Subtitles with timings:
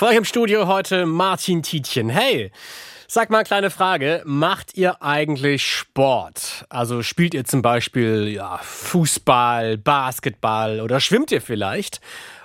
[0.00, 2.08] Euch im Studio heute Martin Tietjen.
[2.08, 2.52] Hey,
[3.08, 4.22] sag mal, kleine Frage.
[4.24, 6.66] Macht ihr eigentlich Sport?
[6.68, 12.00] Also spielt ihr zum Beispiel ja, Fußball, Basketball oder schwimmt ihr vielleicht?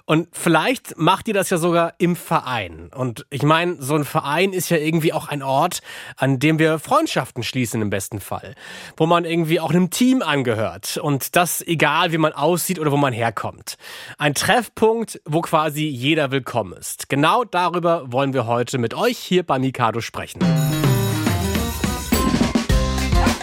[0.06, 2.90] Und vielleicht macht ihr das ja sogar im Verein.
[2.94, 5.80] Und ich meine, so ein Verein ist ja irgendwie auch ein Ort,
[6.18, 8.56] an dem wir Freundschaften schließen im besten Fall.
[8.98, 10.98] Wo man irgendwie auch einem Team angehört.
[10.98, 13.78] Und das egal, wie man aussieht oder wo man herkommt.
[14.18, 17.08] Ein Treffpunkt, wo quasi jeder willkommen ist.
[17.08, 20.42] Genau darüber wollen wir heute mit euch hier bei Mikado sprechen.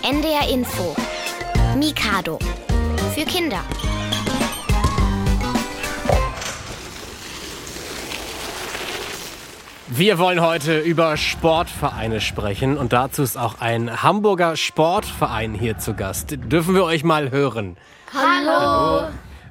[0.03, 0.95] NDR Info.
[1.79, 2.39] Mikado.
[3.15, 3.65] Für Kinder.
[9.93, 15.95] Wir wollen heute über Sportvereine sprechen und dazu ist auch ein Hamburger Sportverein hier zu
[15.95, 16.37] Gast.
[16.45, 17.77] Dürfen wir euch mal hören?
[18.15, 19.09] Hallo.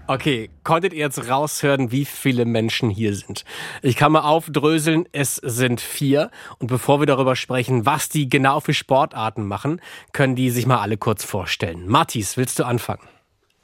[0.07, 3.43] Okay, konntet ihr jetzt raushören, wie viele Menschen hier sind?
[3.81, 6.31] Ich kann mal aufdröseln, es sind vier.
[6.59, 9.81] Und bevor wir darüber sprechen, was die genau für Sportarten machen,
[10.13, 11.85] können die sich mal alle kurz vorstellen.
[11.85, 13.09] Mathis, willst du anfangen?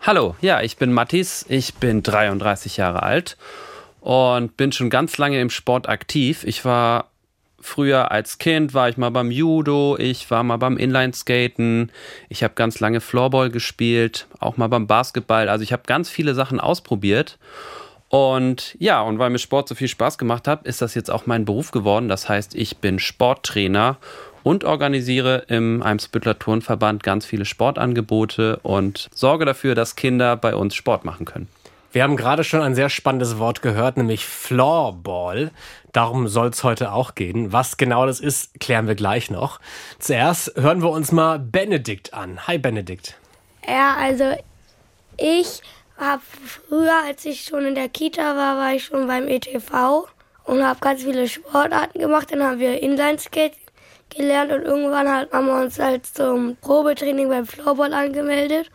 [0.01, 3.37] Hallo, ja, ich bin Mathis, ich bin 33 Jahre alt
[4.05, 6.43] und bin schon ganz lange im Sport aktiv.
[6.43, 7.09] Ich war
[7.59, 11.91] früher als Kind war ich mal beim Judo, ich war mal beim Inlineskaten,
[12.29, 15.49] ich habe ganz lange Floorball gespielt, auch mal beim Basketball.
[15.49, 17.39] Also ich habe ganz viele Sachen ausprobiert.
[18.09, 21.25] Und ja, und weil mir Sport so viel Spaß gemacht hat, ist das jetzt auch
[21.25, 22.07] mein Beruf geworden.
[22.07, 23.97] Das heißt, ich bin Sporttrainer
[24.43, 30.75] und organisiere im Eimsbüttler Turnverband ganz viele Sportangebote und sorge dafür, dass Kinder bei uns
[30.75, 31.47] Sport machen können.
[31.95, 35.51] Wir haben gerade schon ein sehr spannendes Wort gehört, nämlich Floorball.
[35.93, 37.53] Darum soll es heute auch gehen.
[37.53, 39.61] Was genau das ist, klären wir gleich noch.
[39.97, 42.47] Zuerst hören wir uns mal Benedikt an.
[42.47, 43.15] Hi Benedikt.
[43.65, 44.25] Ja, also
[45.15, 45.61] ich
[45.97, 46.21] habe
[46.67, 50.05] früher, als ich schon in der Kita war, war ich schon beim ETV
[50.43, 52.29] und habe ganz viele Sportarten gemacht.
[52.29, 53.55] Dann haben wir Inlineskate
[54.13, 58.69] gelernt und irgendwann haben wir uns halt zum Probetraining beim Floorball angemeldet.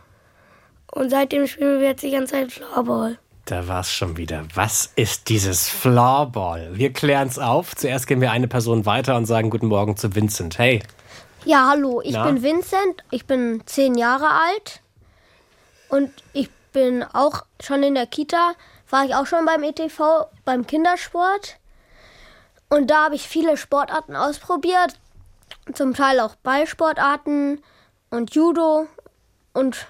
[0.91, 3.17] Und seitdem spielen wir jetzt die ganze Zeit Floorball.
[3.45, 4.45] Da war es schon wieder.
[4.53, 6.69] Was ist dieses Floorball?
[6.73, 7.75] Wir klären es auf.
[7.75, 10.59] Zuerst gehen wir eine Person weiter und sagen Guten Morgen zu Vincent.
[10.59, 10.83] Hey.
[11.43, 12.25] Ja, hallo, ich Na?
[12.25, 14.81] bin Vincent, ich bin zehn Jahre alt
[15.89, 18.53] und ich bin auch schon in der Kita,
[18.89, 21.57] war ich auch schon beim ETV, beim Kindersport.
[22.69, 24.99] Und da habe ich viele Sportarten ausprobiert,
[25.73, 27.63] zum Teil auch Ballsportarten
[28.11, 28.87] und Judo
[29.53, 29.87] und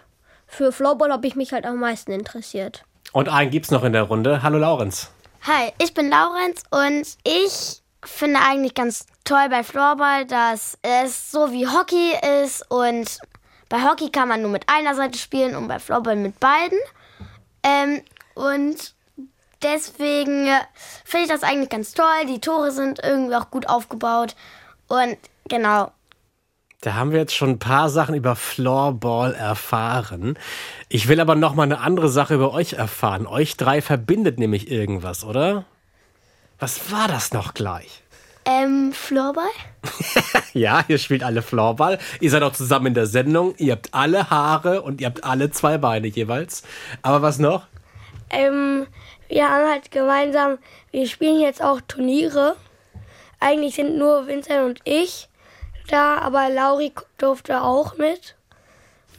[0.51, 2.83] für Floorball habe ich mich halt am meisten interessiert.
[3.13, 4.43] Und einen gibt's noch in der Runde.
[4.43, 5.09] Hallo Laurenz.
[5.47, 11.51] Hi, ich bin Laurenz und ich finde eigentlich ganz toll bei Floorball, dass es so
[11.51, 12.13] wie Hockey
[12.43, 13.19] ist und
[13.69, 16.77] bei Hockey kann man nur mit einer Seite spielen und bei Floorball mit beiden.
[17.63, 18.01] Ähm,
[18.35, 18.93] und
[19.63, 20.59] deswegen äh,
[21.05, 22.25] finde ich das eigentlich ganz toll.
[22.27, 24.35] Die Tore sind irgendwie auch gut aufgebaut
[24.89, 25.17] und
[25.47, 25.91] genau.
[26.81, 30.35] Da haben wir jetzt schon ein paar Sachen über Floorball erfahren.
[30.89, 33.27] Ich will aber noch mal eine andere Sache über euch erfahren.
[33.27, 35.65] Euch drei verbindet nämlich irgendwas, oder?
[36.57, 38.01] Was war das noch gleich?
[38.45, 39.49] Ähm, Floorball?
[40.53, 41.97] Ja, ihr spielt alle Floorball.
[42.19, 43.55] Ihr seid auch zusammen in der Sendung.
[43.57, 46.63] Ihr habt alle Haare und ihr habt alle zwei Beine jeweils.
[47.03, 47.67] Aber was noch?
[48.29, 48.85] Ähm,
[49.29, 50.57] wir haben halt gemeinsam,
[50.91, 52.57] wir spielen jetzt auch Turniere.
[53.39, 55.29] Eigentlich sind nur Vincent und ich
[55.91, 58.35] da, aber Lauri durfte auch mit.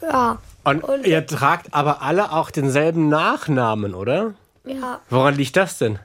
[0.00, 0.38] Ja.
[0.64, 4.34] Und, Und- ihr tragt aber alle auch denselben Nachnamen, oder?
[4.64, 5.98] Ja, Woran liegt das denn?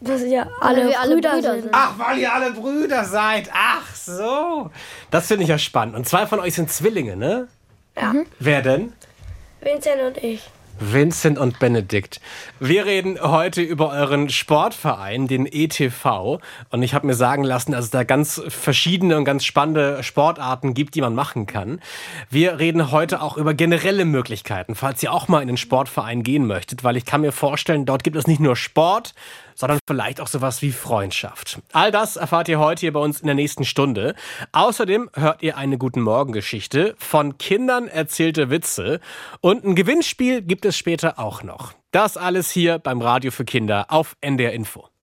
[0.00, 1.62] dass wir alle, wir alle Brüder, Brüder sind.
[1.62, 1.74] sind.
[1.74, 3.48] Ach, weil ihr alle Brüder seid.
[3.54, 4.70] Ach so.
[5.10, 5.94] Das finde ich ja spannend.
[5.96, 7.48] Und zwei von euch sind Zwillinge, ne?
[7.96, 8.12] Ja.
[8.38, 8.92] Wer denn?
[9.62, 10.42] Vincent und ich.
[10.80, 12.20] Vincent und Benedikt.
[12.60, 16.40] Wir reden heute über euren Sportverein, den ETV.
[16.70, 20.74] Und ich habe mir sagen lassen, dass es da ganz verschiedene und ganz spannende Sportarten
[20.74, 21.80] gibt, die man machen kann.
[22.30, 26.46] Wir reden heute auch über generelle Möglichkeiten, falls ihr auch mal in den Sportverein gehen
[26.46, 29.14] möchtet, weil ich kann mir vorstellen, dort gibt es nicht nur Sport,
[29.54, 31.60] sondern vielleicht auch sowas wie Freundschaft.
[31.72, 34.14] All das erfahrt ihr heute hier bei uns in der nächsten Stunde.
[34.52, 39.00] Außerdem hört ihr eine Guten Morgen Geschichte, von Kindern erzählte Witze
[39.40, 41.72] und ein Gewinnspiel gibt es später auch noch.
[41.90, 44.93] Das alles hier beim Radio für Kinder auf NDR Info.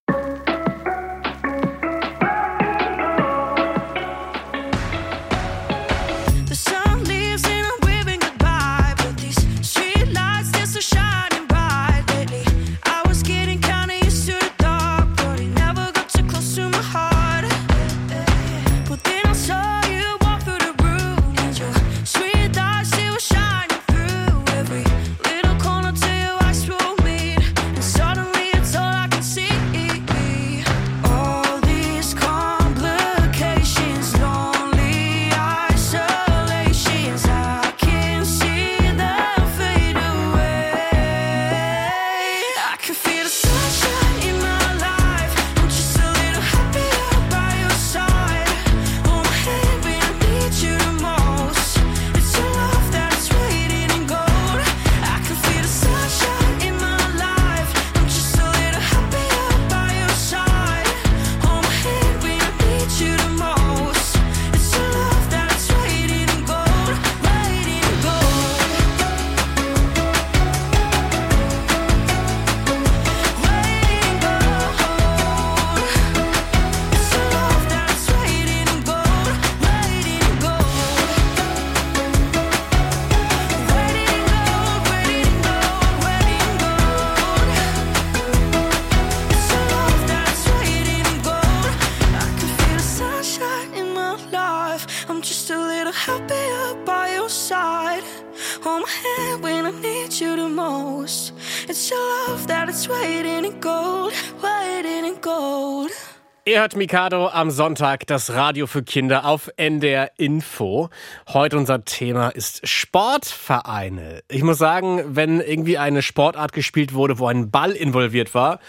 [106.62, 110.92] Hört Mikado am Sonntag, das Radio für Kinder auf NDR Info.
[111.28, 114.22] Heute unser Thema ist Sportvereine.
[114.28, 118.60] Ich muss sagen, wenn irgendwie eine Sportart gespielt wurde, wo ein Ball involviert war,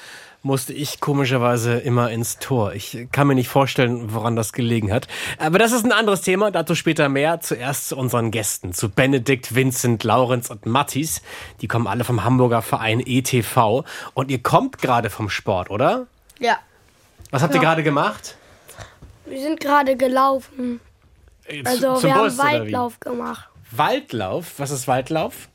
[0.42, 2.72] musste ich komischerweise immer ins Tor.
[2.72, 5.06] Ich kann mir nicht vorstellen, woran das gelegen hat.
[5.36, 7.42] Aber das ist ein anderes Thema, dazu später mehr.
[7.42, 11.20] Zuerst zu unseren Gästen, zu Benedikt, Vincent, Laurenz und Mattis.
[11.60, 13.84] Die kommen alle vom Hamburger Verein ETV.
[14.14, 16.06] Und ihr kommt gerade vom Sport, oder?
[16.38, 16.56] Ja.
[17.32, 18.36] Was habt ihr gerade gemacht?
[19.24, 20.80] Wir sind gerade gelaufen.
[21.64, 22.42] Also zum wir haben Bus, wie?
[22.42, 23.48] Waldlauf gemacht.
[23.70, 24.58] Waldlauf?
[24.58, 25.48] Was ist Waldlauf?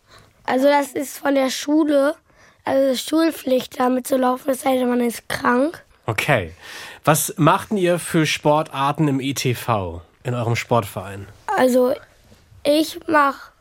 [0.43, 2.15] Also das ist von der Schule,
[2.65, 5.83] also es ist Schulpflicht, damit zu laufen, es sei denn, man ist krank.
[6.07, 6.51] Okay.
[7.05, 11.27] Was machten ihr für Sportarten im ETV, in eurem Sportverein?
[11.57, 11.93] Also
[12.63, 13.51] ich mache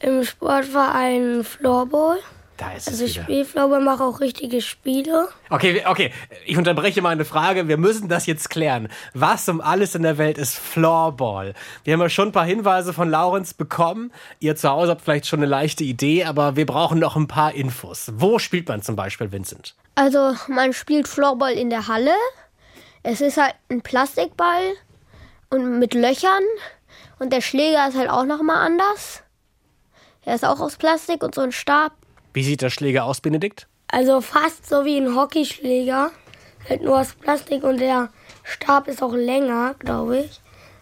[0.00, 2.18] im Sportverein Floorball.
[2.60, 3.24] Da ist Also es ich wieder.
[3.24, 5.28] spiele Floorball, mache auch richtige Spiele.
[5.48, 6.12] Okay, okay.
[6.44, 7.68] Ich unterbreche meine Frage.
[7.68, 8.88] Wir müssen das jetzt klären.
[9.14, 11.54] Was um alles in der Welt ist Floorball?
[11.84, 14.12] Wir haben ja schon ein paar Hinweise von Laurenz bekommen.
[14.40, 17.54] Ihr zu Hause habt vielleicht schon eine leichte Idee, aber wir brauchen noch ein paar
[17.54, 18.10] Infos.
[18.14, 19.74] Wo spielt man zum Beispiel, Vincent?
[19.94, 22.12] Also man spielt Floorball in der Halle.
[23.02, 24.74] Es ist halt ein Plastikball
[25.48, 26.44] und mit Löchern.
[27.18, 29.22] Und der Schläger ist halt auch nochmal anders.
[30.26, 31.92] Er ist auch aus Plastik und so ein Stab.
[32.32, 33.66] Wie sieht der Schläger aus, Benedikt?
[33.88, 36.10] Also fast so wie ein Hockeyschläger,
[36.68, 38.10] halt nur aus Plastik und der
[38.44, 40.40] Stab ist auch länger, glaube ich.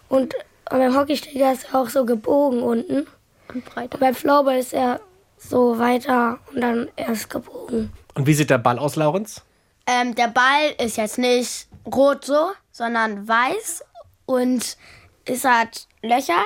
[0.08, 0.34] Und
[0.70, 3.06] beim Hockeyschläger ist er auch so gebogen unten.
[3.52, 3.94] Und breiter.
[3.94, 5.00] Und beim Floorball ist er
[5.38, 7.92] so weiter und dann erst gebogen.
[8.14, 9.42] Und wie sieht der Ball aus, Laurenz?
[9.86, 13.84] Ähm, der Ball ist jetzt nicht rot so, sondern weiß
[14.26, 14.76] und
[15.24, 16.42] es hat Löcher.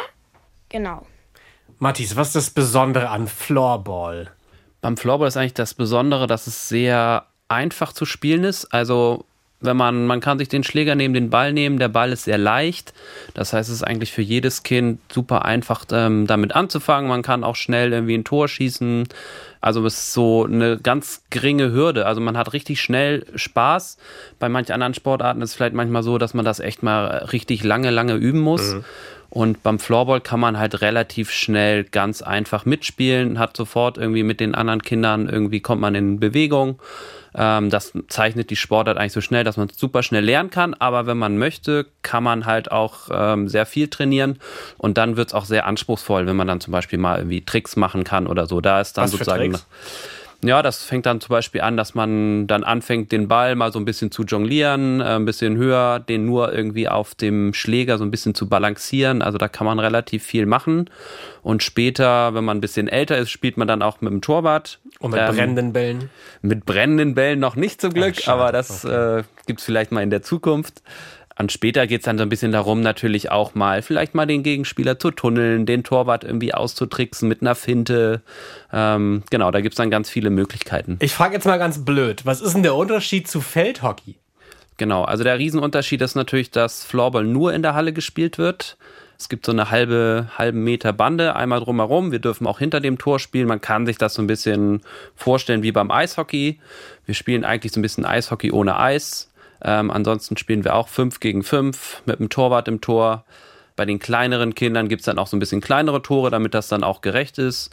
[0.68, 1.04] Genau.
[1.78, 4.30] Matthias, was ist das Besondere an Floorball?
[4.82, 8.66] Beim Floorball ist eigentlich das Besondere, dass es sehr einfach zu spielen ist.
[8.74, 9.24] Also
[9.60, 12.36] wenn man, man kann sich den Schläger neben den Ball nehmen, der Ball ist sehr
[12.36, 12.92] leicht.
[13.32, 17.08] Das heißt, es ist eigentlich für jedes Kind super einfach, ähm, damit anzufangen.
[17.08, 19.08] Man kann auch schnell irgendwie ein Tor schießen.
[19.62, 22.04] Also es ist so eine ganz geringe Hürde.
[22.04, 23.96] Also man hat richtig schnell Spaß.
[24.38, 27.62] Bei manchen anderen Sportarten ist es vielleicht manchmal so, dass man das echt mal richtig
[27.62, 28.74] lange, lange üben muss.
[29.30, 34.40] Und beim Floorball kann man halt relativ schnell ganz einfach mitspielen, hat sofort irgendwie mit
[34.40, 36.78] den anderen Kindern irgendwie kommt man in Bewegung.
[37.34, 40.74] Ähm, das zeichnet die Sportart eigentlich so schnell, dass man es super schnell lernen kann.
[40.74, 44.38] Aber wenn man möchte, kann man halt auch ähm, sehr viel trainieren.
[44.78, 47.76] Und dann wird es auch sehr anspruchsvoll, wenn man dann zum Beispiel mal irgendwie Tricks
[47.76, 48.60] machen kann oder so.
[48.60, 49.56] Da ist dann Was sozusagen.
[50.44, 53.78] Ja, das fängt dann zum Beispiel an, dass man dann anfängt, den Ball mal so
[53.78, 58.04] ein bisschen zu jonglieren, äh, ein bisschen höher, den nur irgendwie auf dem Schläger so
[58.04, 59.22] ein bisschen zu balancieren.
[59.22, 60.90] Also da kann man relativ viel machen.
[61.42, 64.80] Und später, wenn man ein bisschen älter ist, spielt man dann auch mit dem Torwart.
[65.02, 66.10] Und mit Ähm, brennenden Bällen?
[66.40, 70.10] mit brennenden Bällen noch nicht zum Glück, Ach, aber das äh, gibt's vielleicht mal in
[70.10, 70.82] der Zukunft.
[71.38, 74.98] Und später geht's dann so ein bisschen darum, natürlich auch mal, vielleicht mal den Gegenspieler
[74.98, 78.20] zu tunneln, den Torwart irgendwie auszutricksen mit einer Finte.
[78.72, 80.98] Ähm, genau, da gibt's dann ganz viele Möglichkeiten.
[81.00, 82.26] Ich frage jetzt mal ganz blöd.
[82.26, 84.16] Was ist denn der Unterschied zu Feldhockey?
[84.76, 88.76] Genau, also der Riesenunterschied ist natürlich, dass Floorball nur in der Halle gespielt wird.
[89.22, 92.10] Es gibt so eine halbe, halben Meter Bande einmal drumherum.
[92.10, 93.46] Wir dürfen auch hinter dem Tor spielen.
[93.46, 94.80] Man kann sich das so ein bisschen
[95.14, 96.58] vorstellen wie beim Eishockey.
[97.06, 99.30] Wir spielen eigentlich so ein bisschen Eishockey ohne Eis.
[99.62, 103.24] Ähm, ansonsten spielen wir auch 5 gegen 5 mit dem Torwart im Tor.
[103.76, 106.82] Bei den kleineren Kindern gibt's dann auch so ein bisschen kleinere Tore, damit das dann
[106.82, 107.70] auch gerecht ist.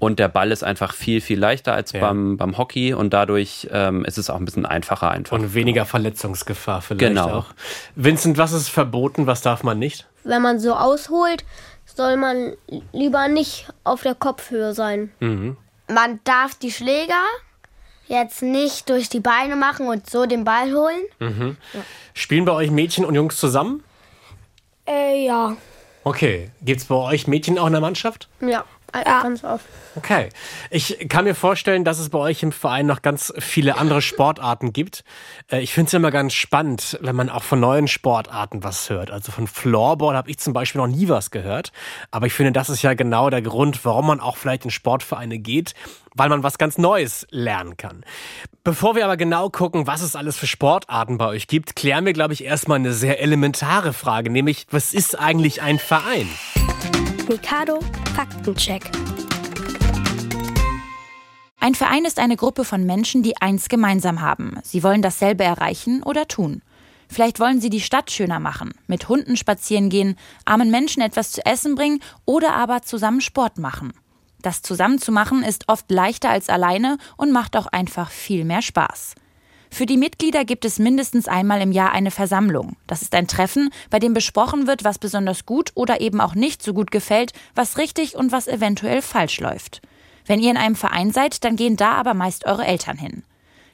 [0.00, 2.00] Und der Ball ist einfach viel, viel leichter als Ja.
[2.00, 5.38] beim, beim Hockey und dadurch ähm, ist es auch ein bisschen einfacher einfach.
[5.38, 7.28] Und weniger Verletzungsgefahr vielleicht Genau.
[7.30, 7.46] auch.
[7.94, 10.07] Vincent, was ist verboten, was darf man nicht?
[10.24, 11.44] Wenn man so ausholt,
[11.84, 12.54] soll man
[12.92, 15.12] lieber nicht auf der Kopfhöhe sein.
[15.88, 17.22] Man darf die Schläger
[18.06, 21.56] jetzt nicht durch die Beine machen und so den Ball holen.
[22.14, 23.82] Spielen bei euch Mädchen und Jungs zusammen?
[24.86, 25.56] Äh, ja.
[26.04, 26.50] Okay.
[26.62, 28.28] Gibt's bei euch Mädchen auch in der Mannschaft?
[28.40, 28.64] Ja,
[28.94, 29.22] Ja.
[29.22, 29.64] ganz oft.
[29.96, 30.28] Okay.
[30.70, 34.72] Ich kann mir vorstellen, dass es bei euch im Verein noch ganz viele andere Sportarten
[34.72, 35.04] gibt.
[35.50, 39.10] Äh, Ich finde es immer ganz spannend, wenn man auch von neuen Sportarten was hört.
[39.10, 41.72] Also von Floorball habe ich zum Beispiel noch nie was gehört.
[42.10, 45.38] Aber ich finde, das ist ja genau der Grund, warum man auch vielleicht in Sportvereine
[45.38, 45.74] geht,
[46.14, 48.04] weil man was ganz Neues lernen kann.
[48.64, 52.12] Bevor wir aber genau gucken, was es alles für Sportarten bei euch gibt, klären wir,
[52.12, 56.28] glaube ich, erstmal eine sehr elementare Frage, nämlich, was ist eigentlich ein Verein?
[57.28, 57.80] Mikado
[58.16, 58.90] Faktencheck.
[61.60, 64.58] Ein Verein ist eine Gruppe von Menschen, die eins gemeinsam haben.
[64.62, 66.62] Sie wollen dasselbe erreichen oder tun.
[67.06, 70.16] Vielleicht wollen sie die Stadt schöner machen, mit Hunden spazieren gehen,
[70.46, 73.92] armen Menschen etwas zu essen bringen oder aber zusammen Sport machen.
[74.40, 78.62] Das zusammen zu machen ist oft leichter als alleine und macht auch einfach viel mehr
[78.62, 79.16] Spaß.
[79.70, 82.76] Für die Mitglieder gibt es mindestens einmal im Jahr eine Versammlung.
[82.86, 86.62] Das ist ein Treffen, bei dem besprochen wird, was besonders gut oder eben auch nicht
[86.62, 89.82] so gut gefällt, was richtig und was eventuell falsch läuft.
[90.26, 93.22] Wenn ihr in einem Verein seid, dann gehen da aber meist eure Eltern hin.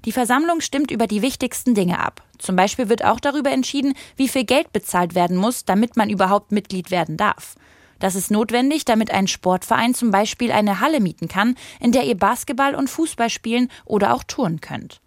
[0.04, 2.22] Die Versammlung stimmt über die wichtigsten Dinge ab.
[2.38, 6.52] Zum Beispiel wird auch darüber entschieden, wie viel Geld bezahlt werden muss, damit man überhaupt
[6.52, 7.56] Mitglied werden darf.
[8.00, 12.16] Das ist notwendig, damit ein Sportverein zum Beispiel eine Halle mieten kann, in der ihr
[12.16, 15.00] Basketball und Fußball spielen oder auch touren könnt.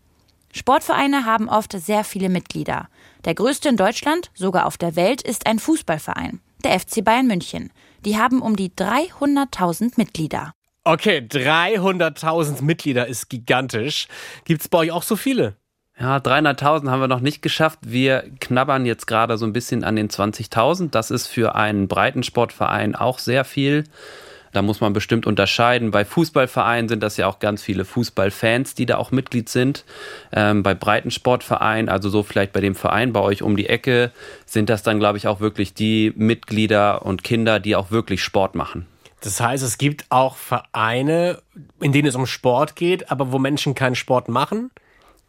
[0.54, 2.88] Sportvereine haben oft sehr viele Mitglieder.
[3.26, 7.72] Der größte in Deutschland, sogar auf der Welt, ist ein Fußballverein, der FC Bayern München.
[8.06, 10.54] Die haben um die 300.000 Mitglieder.
[10.84, 14.08] Okay, 300.000 Mitglieder ist gigantisch.
[14.46, 15.58] Gibt's bei euch auch so viele?
[16.00, 17.80] Ja, 300.000 haben wir noch nicht geschafft.
[17.82, 20.92] Wir knabbern jetzt gerade so ein bisschen an den 20.000.
[20.92, 23.84] Das ist für einen Breitensportverein auch sehr viel.
[24.54, 25.92] Da muss man bestimmt unterscheiden.
[25.92, 29.86] Bei Fußballvereinen sind das ja auch ganz viele Fußballfans, die da auch Mitglied sind.
[30.32, 34.12] Ähm, bei Breitensportvereinen, also so vielleicht bei dem Verein bei euch um die Ecke,
[34.46, 38.56] sind das dann, glaube ich, auch wirklich die Mitglieder und Kinder, die auch wirklich Sport
[38.56, 38.86] machen.
[39.22, 41.40] Das heißt, es gibt auch Vereine,
[41.80, 44.72] in denen es um Sport geht, aber wo Menschen keinen Sport machen?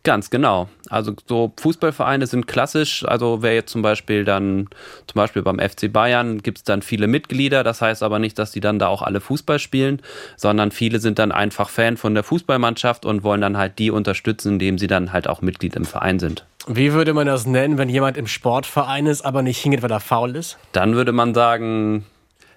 [0.05, 0.69] Ganz genau.
[0.89, 3.05] Also so Fußballvereine sind klassisch.
[3.05, 4.69] Also wer jetzt zum Beispiel dann,
[5.07, 7.65] zum Beispiel beim FC Bayern gibt es dann viele Mitglieder.
[7.65, 10.01] Das heißt aber nicht, dass die dann da auch alle Fußball spielen,
[10.37, 14.55] sondern viele sind dann einfach Fan von der Fußballmannschaft und wollen dann halt die unterstützen,
[14.55, 16.47] indem sie dann halt auch Mitglied im Verein sind.
[16.67, 20.01] Wie würde man das nennen, wenn jemand im Sportverein ist, aber nicht hingeht, weil er
[20.01, 20.59] faul ist?
[20.73, 22.05] Dann würde man sagen,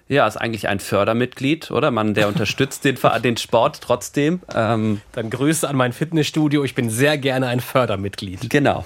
[0.08, 1.90] ja, ist eigentlich ein Fördermitglied, oder?
[1.90, 4.40] Man, der unterstützt den, Ver- den Sport trotzdem.
[4.54, 6.64] Ähm, Dann Grüße an mein Fitnessstudio.
[6.64, 8.50] Ich bin sehr gerne ein Fördermitglied.
[8.50, 8.84] genau.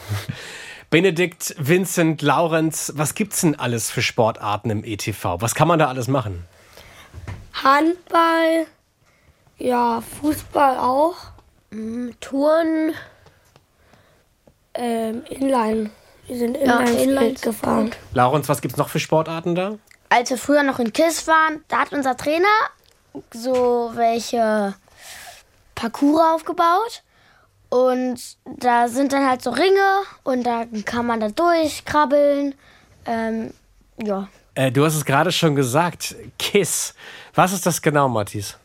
[0.89, 5.41] Benedikt, Vincent, Laurenz, was gibt's denn alles für Sportarten im ETV?
[5.41, 6.45] Was kann man da alles machen?
[7.65, 8.67] Handball,
[9.59, 11.15] ja, Fußball auch,
[12.21, 12.93] Touren,
[14.75, 15.91] ähm, Inline.
[16.29, 17.91] Wir sind Ja, Inline, Inline gefahren.
[18.15, 19.75] Laurenz, was gibt's noch für Sportarten da?
[20.09, 22.47] Als wir früher noch in KISS waren, da hat unser Trainer
[23.33, 24.75] so welche
[25.75, 27.03] Parcours aufgebaut.
[27.69, 32.55] Und da sind dann halt so Ringe und da kann man da durchkrabbeln.
[33.07, 33.53] Ähm,
[34.03, 34.29] ja.
[34.55, 36.15] Äh, du hast es gerade schon gesagt.
[36.39, 36.95] KISS.
[37.35, 38.57] Was ist das genau, Matthias?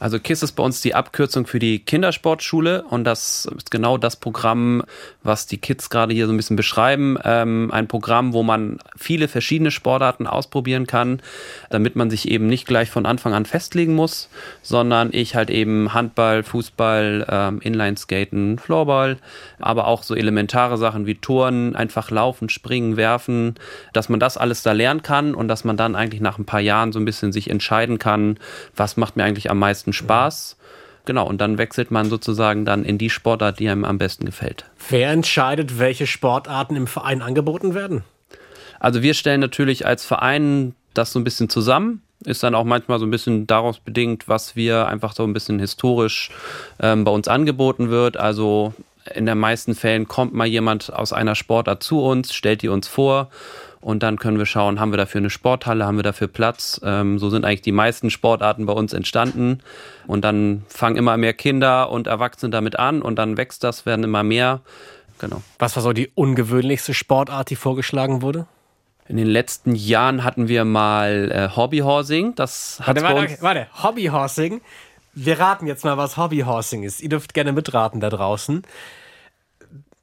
[0.00, 4.16] Also KISS ist bei uns die Abkürzung für die Kindersportschule und das ist genau das
[4.16, 4.82] Programm,
[5.22, 7.18] was die Kids gerade hier so ein bisschen beschreiben.
[7.22, 11.20] Ähm, ein Programm, wo man viele verschiedene Sportarten ausprobieren kann,
[11.68, 14.30] damit man sich eben nicht gleich von Anfang an festlegen muss,
[14.62, 19.18] sondern ich halt eben Handball, Fußball, ähm, Inlineskaten, Floorball,
[19.58, 23.56] aber auch so elementare Sachen wie Turnen, einfach laufen, springen, werfen,
[23.92, 26.60] dass man das alles da lernen kann und dass man dann eigentlich nach ein paar
[26.60, 28.38] Jahren so ein bisschen sich entscheiden kann,
[28.74, 30.56] was macht mir eigentlich am meisten Spaß.
[31.06, 34.66] Genau, und dann wechselt man sozusagen dann in die Sportart, die einem am besten gefällt.
[34.90, 38.04] Wer entscheidet, welche Sportarten im Verein angeboten werden?
[38.78, 42.02] Also wir stellen natürlich als Verein das so ein bisschen zusammen.
[42.24, 45.58] Ist dann auch manchmal so ein bisschen daraus bedingt, was wir einfach so ein bisschen
[45.58, 46.30] historisch
[46.78, 48.18] ähm, bei uns angeboten wird.
[48.18, 48.74] Also
[49.14, 52.88] in den meisten Fällen kommt mal jemand aus einer Sportart zu uns, stellt die uns
[52.88, 53.30] vor
[53.80, 56.80] und dann können wir schauen, haben wir dafür eine Sporthalle, haben wir dafür Platz.
[56.84, 59.60] Ähm, so sind eigentlich die meisten Sportarten bei uns entstanden.
[60.06, 64.04] Und dann fangen immer mehr Kinder und Erwachsene damit an und dann wächst das, werden
[64.04, 64.60] immer mehr.
[65.18, 65.42] Genau.
[65.58, 68.46] Was war so die ungewöhnlichste Sportart, die vorgeschlagen wurde?
[69.08, 72.34] In den letzten Jahren hatten wir mal äh, Hobbyhorsing.
[72.34, 73.66] Das hat Warte, warte, warte.
[73.82, 74.60] Hobbyhorsing.
[75.14, 77.00] Wir raten jetzt mal, was Hobbyhorsing ist.
[77.00, 78.62] Ihr dürft gerne mitraten da draußen.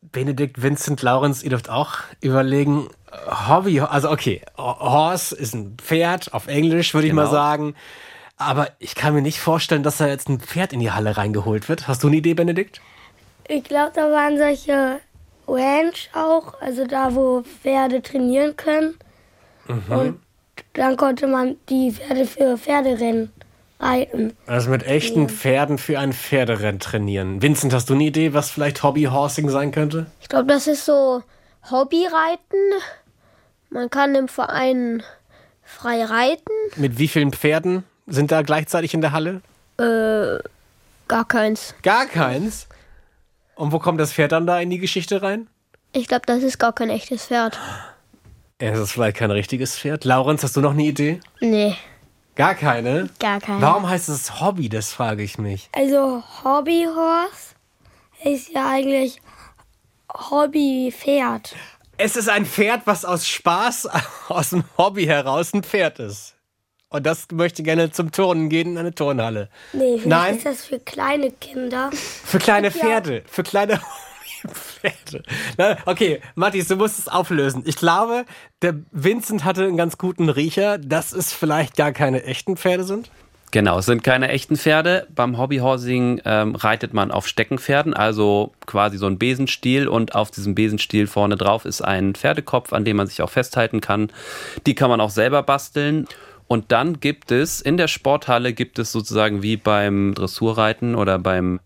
[0.01, 2.87] Benedikt, Vincent, Laurenz, ihr dürft auch überlegen.
[3.49, 7.31] Hobby, also okay, Horse ist ein Pferd auf Englisch, würde ich mal Genau.
[7.33, 7.75] sagen.
[8.37, 11.69] Aber ich kann mir nicht vorstellen, dass da jetzt ein Pferd in die Halle reingeholt
[11.69, 11.87] wird.
[11.87, 12.81] Hast du eine Idee, Benedikt?
[13.47, 14.99] Ich glaube, da waren solche
[15.47, 18.95] Ranch auch, also da, wo Pferde trainieren können.
[19.89, 20.19] Und
[20.73, 23.31] dann konnte man die Pferde für Pferderennen
[23.79, 24.35] reiten.
[24.45, 27.41] Also mit echten Pferden für ein Pferderennen trainieren.
[27.41, 30.07] Vincent, hast du eine Idee, was vielleicht Hobbyhorsing sein könnte?
[30.21, 31.23] Ich glaube, das ist so
[31.71, 32.71] Hobbyreiten.
[33.69, 35.03] Man kann im Verein
[35.63, 36.51] frei reiten.
[36.75, 39.41] Mit wie vielen Pferden sind da gleichzeitig in der Halle?
[39.77, 40.41] Äh,
[41.07, 41.75] gar keins.
[41.83, 42.67] Gar keins.
[43.55, 45.47] Und wo kommt das Pferd dann da in die Geschichte rein?
[45.91, 47.59] Ich glaube, das ist gar kein echtes Pferd.
[48.59, 50.05] Es ist vielleicht kein richtiges Pferd.
[50.05, 51.19] Laurenz, hast du noch eine Idee?
[51.41, 51.75] Nee,
[52.35, 53.09] Gar keine?
[53.19, 53.61] gar keine.
[53.61, 54.69] Warum heißt es Hobby?
[54.69, 55.69] Das frage ich mich.
[55.73, 57.55] Also Hobbyhorse
[58.23, 59.19] ist ja eigentlich
[60.13, 61.55] Hobbypferd.
[61.97, 63.89] Es ist ein Pferd, was aus Spaß,
[64.29, 66.35] aus dem Hobby heraus ein Pferd ist.
[66.89, 69.49] Und das möchte gerne zum Turnen gehen in eine Turnhalle.
[69.73, 70.37] Nee, Nein.
[70.37, 71.89] ist das für kleine Kinder.
[71.91, 73.23] Für kleine Pferde.
[73.27, 73.81] Für kleine
[74.53, 75.23] Pferde.
[75.57, 77.63] Na, Okay, Matthias, du musst es auflösen.
[77.65, 78.25] Ich glaube,
[78.61, 83.11] der Vincent hatte einen ganz guten Riecher, dass es vielleicht gar keine echten Pferde sind.
[83.51, 85.07] Genau, es sind keine echten Pferde.
[85.15, 90.53] Beim Hobbyhorsing ähm, reitet man auf Steckenpferden, also quasi so ein Besenstiel und auf diesem
[90.53, 94.11] Besenstiel vorne drauf ist ein Pferdekopf, an dem man sich auch festhalten kann.
[94.65, 96.07] Die kann man auch selber basteln.
[96.47, 101.59] Und dann gibt es in der Sporthalle gibt es sozusagen wie beim Dressurreiten oder beim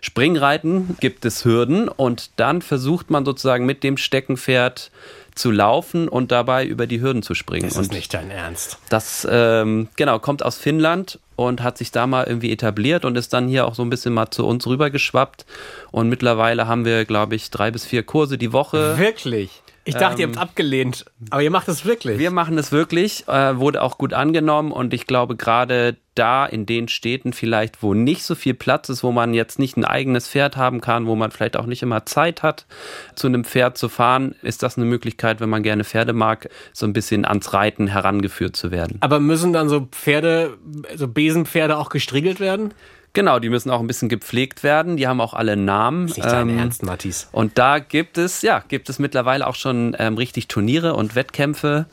[0.00, 4.90] Springreiten gibt es Hürden und dann versucht man sozusagen mit dem Steckenpferd
[5.34, 7.68] zu laufen und dabei über die Hürden zu springen.
[7.68, 8.78] Das und ist nicht dein Ernst.
[8.88, 13.32] das ähm, genau kommt aus Finnland und hat sich da mal irgendwie etabliert und ist
[13.32, 15.46] dann hier auch so ein bisschen mal zu uns rübergeschwappt.
[15.90, 18.98] Und mittlerweile haben wir, glaube ich, drei bis vier Kurse die Woche.
[18.98, 19.62] Wirklich?
[19.84, 22.18] Ich dachte, ihr Ähm, habt abgelehnt, aber ihr macht es wirklich.
[22.18, 26.66] Wir machen es wirklich, äh, wurde auch gut angenommen und ich glaube gerade da in
[26.66, 30.28] den Städten vielleicht, wo nicht so viel Platz ist, wo man jetzt nicht ein eigenes
[30.28, 32.66] Pferd haben kann, wo man vielleicht auch nicht immer Zeit hat,
[33.14, 36.84] zu einem Pferd zu fahren, ist das eine Möglichkeit, wenn man gerne Pferde mag, so
[36.84, 38.98] ein bisschen ans Reiten herangeführt zu werden.
[39.00, 40.58] aber müssen dann so Pferde,
[40.94, 42.74] so Besenpferde auch gestriegelt werden?
[43.12, 44.96] Genau, die müssen auch ein bisschen gepflegt werden.
[44.96, 46.04] Die haben auch alle Namen.
[46.04, 47.28] Nicht dein Ähm, Ernst, Matthias.
[47.32, 51.86] Und da gibt es, ja, gibt es mittlerweile auch schon ähm, richtig Turniere und Wettkämpfe.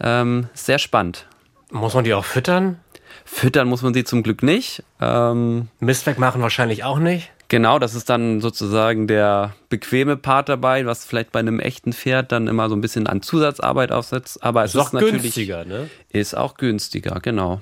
[0.00, 1.26] Ähm, sehr spannend.
[1.70, 2.80] Muss man die auch füttern?
[3.24, 4.82] Füttern muss man sie zum Glück nicht.
[5.00, 7.30] Ähm, Mist wegmachen wahrscheinlich auch nicht.
[7.48, 12.32] genau, das ist dann sozusagen der bequeme Part dabei, was vielleicht bei einem echten Pferd
[12.32, 14.42] dann immer so ein bisschen an Zusatzarbeit aufsetzt.
[14.42, 15.88] Aber es Ist ist, auch natürlich günstiger, ne?
[16.10, 17.60] ist auch günstiger, genau.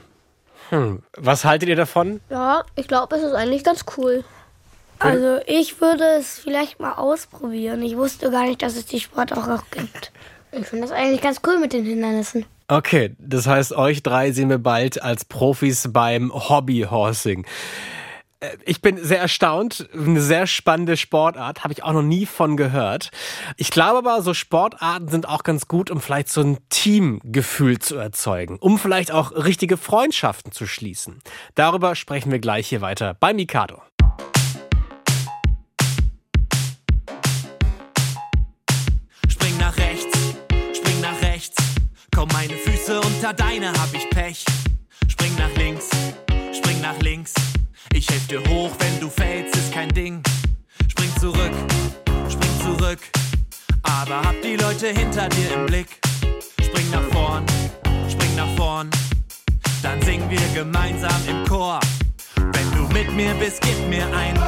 [1.16, 2.20] Was haltet ihr davon?
[2.30, 4.24] Ja, ich glaube, es ist eigentlich ganz cool.
[4.98, 7.82] Also ich würde es vielleicht mal ausprobieren.
[7.82, 10.12] Ich wusste gar nicht, dass es die Sport auch gibt.
[10.52, 12.46] Ich finde das eigentlich ganz cool mit den Hindernissen.
[12.68, 17.44] Okay, das heißt, euch drei sehen wir bald als Profis beim Hobbyhorsing.
[18.42, 19.88] Äh, Ich bin sehr erstaunt.
[19.94, 21.64] Eine sehr spannende Sportart.
[21.64, 23.11] Habe ich auch noch nie von gehört.
[23.57, 27.96] Ich glaube aber, so Sportarten sind auch ganz gut, um vielleicht so ein Teamgefühl zu
[27.96, 28.59] erzeugen.
[28.59, 31.20] Um vielleicht auch richtige Freundschaften zu schließen.
[31.55, 33.81] Darüber sprechen wir gleich hier weiter bei Mikado.
[39.28, 40.18] Spring nach rechts,
[40.76, 41.57] spring nach rechts.
[42.14, 44.44] Komm meine Füße unter deine, hab ich Pech.
[45.09, 45.88] Spring nach links,
[46.52, 47.33] spring nach links.
[47.94, 50.22] Ich helf dir hoch, wenn du fällst, ist kein Ding.
[50.90, 51.52] Spring zurück,
[52.28, 52.98] spring zurück.
[53.83, 55.88] Aber hab die Leute hinter dir im Blick.
[56.62, 57.44] Spring nach vorn,
[58.09, 58.90] spring nach vorn.
[59.83, 61.81] Dann singen wir gemeinsam im Chor.
[62.37, 64.38] Wenn du mit mir bist, gib mir ein.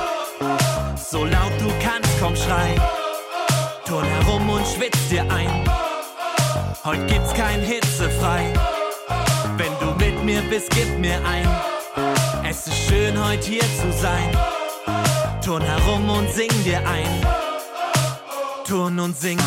[0.96, 2.74] So laut du kannst, komm schrei.
[3.86, 5.50] Turn herum und schwitz dir ein.
[6.82, 8.52] Heute gibt's kein Hitzefrei.
[9.58, 11.73] Wenn du mit mir bist, gib mir ein.
[12.46, 14.30] Es ist schön, heute hier zu sein.
[15.42, 17.26] Turn herum und sing dir ein.
[18.66, 19.38] Turn und sing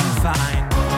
[0.00, 0.32] Turn
[0.70, 0.89] und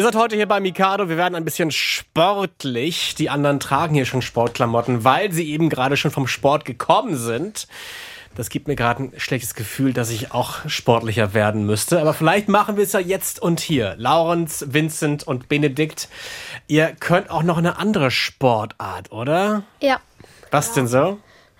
[0.00, 1.10] Ihr seid heute hier bei Mikado.
[1.10, 3.14] Wir werden ein bisschen sportlich.
[3.16, 7.68] Die anderen tragen hier schon Sportklamotten, weil sie eben gerade schon vom Sport gekommen sind.
[8.34, 12.00] Das gibt mir gerade ein schlechtes Gefühl, dass ich auch sportlicher werden müsste.
[12.00, 13.94] Aber vielleicht machen wir es ja jetzt und hier.
[13.98, 16.08] Laurenz, Vincent und Benedikt,
[16.66, 19.64] ihr könnt auch noch eine andere Sportart, oder?
[19.82, 20.00] Ja.
[20.50, 21.18] Was denn so?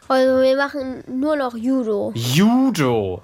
[0.08, 2.12] Also wir machen nur noch Judo.
[2.14, 3.20] Judo.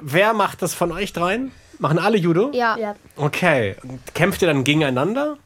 [0.00, 1.52] Wer macht das von euch dreien?
[1.78, 2.50] Machen alle Judo?
[2.52, 2.94] Ja.
[3.16, 3.76] Okay.
[4.14, 5.36] Kämpft ihr dann gegeneinander?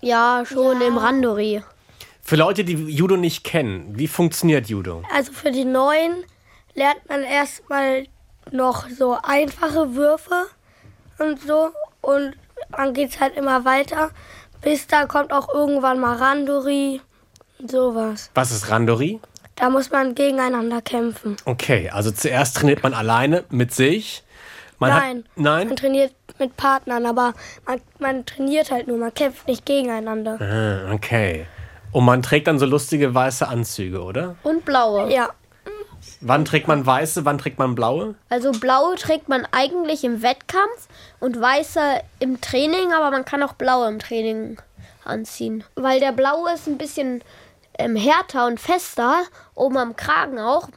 [0.00, 1.62] Ja, schon im Randori.
[2.22, 5.02] Für Leute, die Judo nicht kennen, wie funktioniert Judo?
[5.12, 6.24] Also für die Neuen
[6.74, 8.06] lernt man erstmal
[8.52, 10.46] noch so einfache Würfe
[11.18, 11.70] und so.
[12.02, 12.34] Und
[12.70, 14.10] dann geht es halt immer weiter.
[14.62, 17.00] Bis da kommt auch irgendwann mal Randori
[17.58, 18.30] und sowas.
[18.34, 19.20] Was ist Randori?
[19.56, 21.36] Da muss man gegeneinander kämpfen.
[21.44, 24.22] Okay, also zuerst trainiert man alleine mit sich.
[24.80, 25.18] Man Nein.
[25.18, 25.68] Hat, nein?
[25.68, 27.34] Man trainiert mit Partnern, aber
[27.66, 30.38] man, man trainiert halt nur, man kämpft nicht gegeneinander.
[30.40, 31.46] Ah, okay.
[31.92, 34.36] Und man trägt dann so lustige weiße Anzüge, oder?
[34.42, 35.12] Und blaue.
[35.12, 35.28] Ja,
[36.22, 38.14] Wann trägt man weiße, wann trägt man blaue?
[38.28, 40.88] Also blaue trägt man eigentlich im Wettkampf
[41.18, 41.80] und weiße
[42.18, 44.58] im Training, aber man kann auch blaue im Training
[45.04, 45.64] anziehen.
[45.74, 47.22] Weil der blaue ist ein bisschen
[47.78, 49.22] ähm, härter und fester,
[49.54, 50.68] oben am Kragen auch.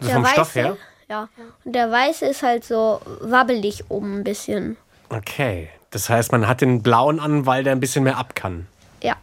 [0.00, 0.76] So vom Stoff her?
[1.12, 1.28] Ja.
[1.64, 4.78] Und der weiße ist halt so wabbelig oben ein bisschen.
[5.10, 5.68] Okay.
[5.90, 8.66] Das heißt, man hat den blauen an, weil der ein bisschen mehr ab kann.
[9.02, 9.16] Ja.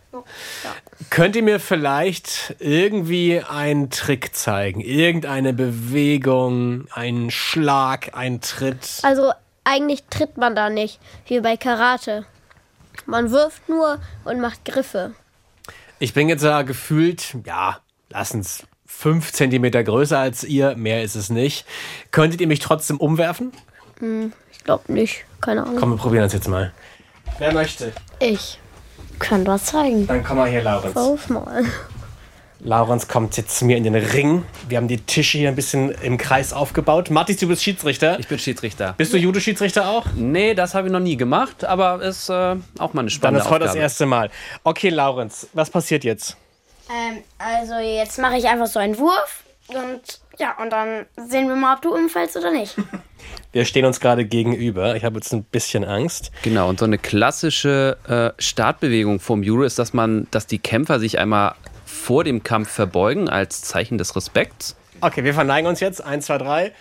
[1.10, 4.82] Könnt ihr mir vielleicht irgendwie einen Trick zeigen?
[4.82, 8.99] Irgendeine Bewegung, einen Schlag, einen Tritt?
[9.02, 9.32] Also
[9.63, 12.25] eigentlich tritt man da nicht, wie bei Karate.
[13.08, 15.15] Man wirft nur und macht Griffe.
[15.97, 18.67] Ich bin jetzt ja gefühlt, ja, lassens
[19.00, 21.66] fünf Zentimeter größer als ihr, mehr ist es nicht.
[22.12, 23.54] Könntet ihr mich trotzdem umwerfen?
[24.52, 25.24] Ich glaube nicht.
[25.40, 25.78] Keine Ahnung.
[25.80, 26.74] Komm, wir probieren das jetzt mal.
[27.38, 27.94] Wer möchte?
[28.20, 28.60] Ich.
[29.18, 30.06] Können wir zeigen.
[30.06, 30.98] Dann komm mal hier, Laurenz.
[30.98, 31.64] Auf mal.
[32.60, 34.44] Laurenz kommt jetzt zu mir in den Ring.
[34.68, 37.10] Wir haben die Tische hier ein bisschen im Kreis aufgebaut.
[37.10, 38.20] Mathis, du bist Schiedsrichter.
[38.20, 38.96] Ich bin Schiedsrichter.
[38.98, 40.08] Bist du Judo-Schiedsrichter auch?
[40.14, 43.46] Nee, das habe ich noch nie gemacht, aber ist äh, auch mal eine Dann spannende
[43.46, 44.30] ist heute das erste Mal.
[44.66, 46.36] Okay, Laurenz, was passiert jetzt?
[46.89, 51.56] Ähm, also jetzt mache ich einfach so einen Wurf und ja, und dann sehen wir
[51.56, 52.75] mal, ob du umfällst oder nicht.
[53.52, 54.95] Wir stehen uns gerade gegenüber.
[54.95, 56.32] Ich habe jetzt ein bisschen Angst.
[56.43, 60.99] Genau, und so eine klassische äh, Startbewegung vom Judo ist, dass man, dass die Kämpfer
[60.99, 64.75] sich einmal vor dem Kampf verbeugen als Zeichen des Respekts.
[65.02, 66.04] Okay, wir verneigen uns jetzt.
[66.04, 66.73] Eins, zwei, drei.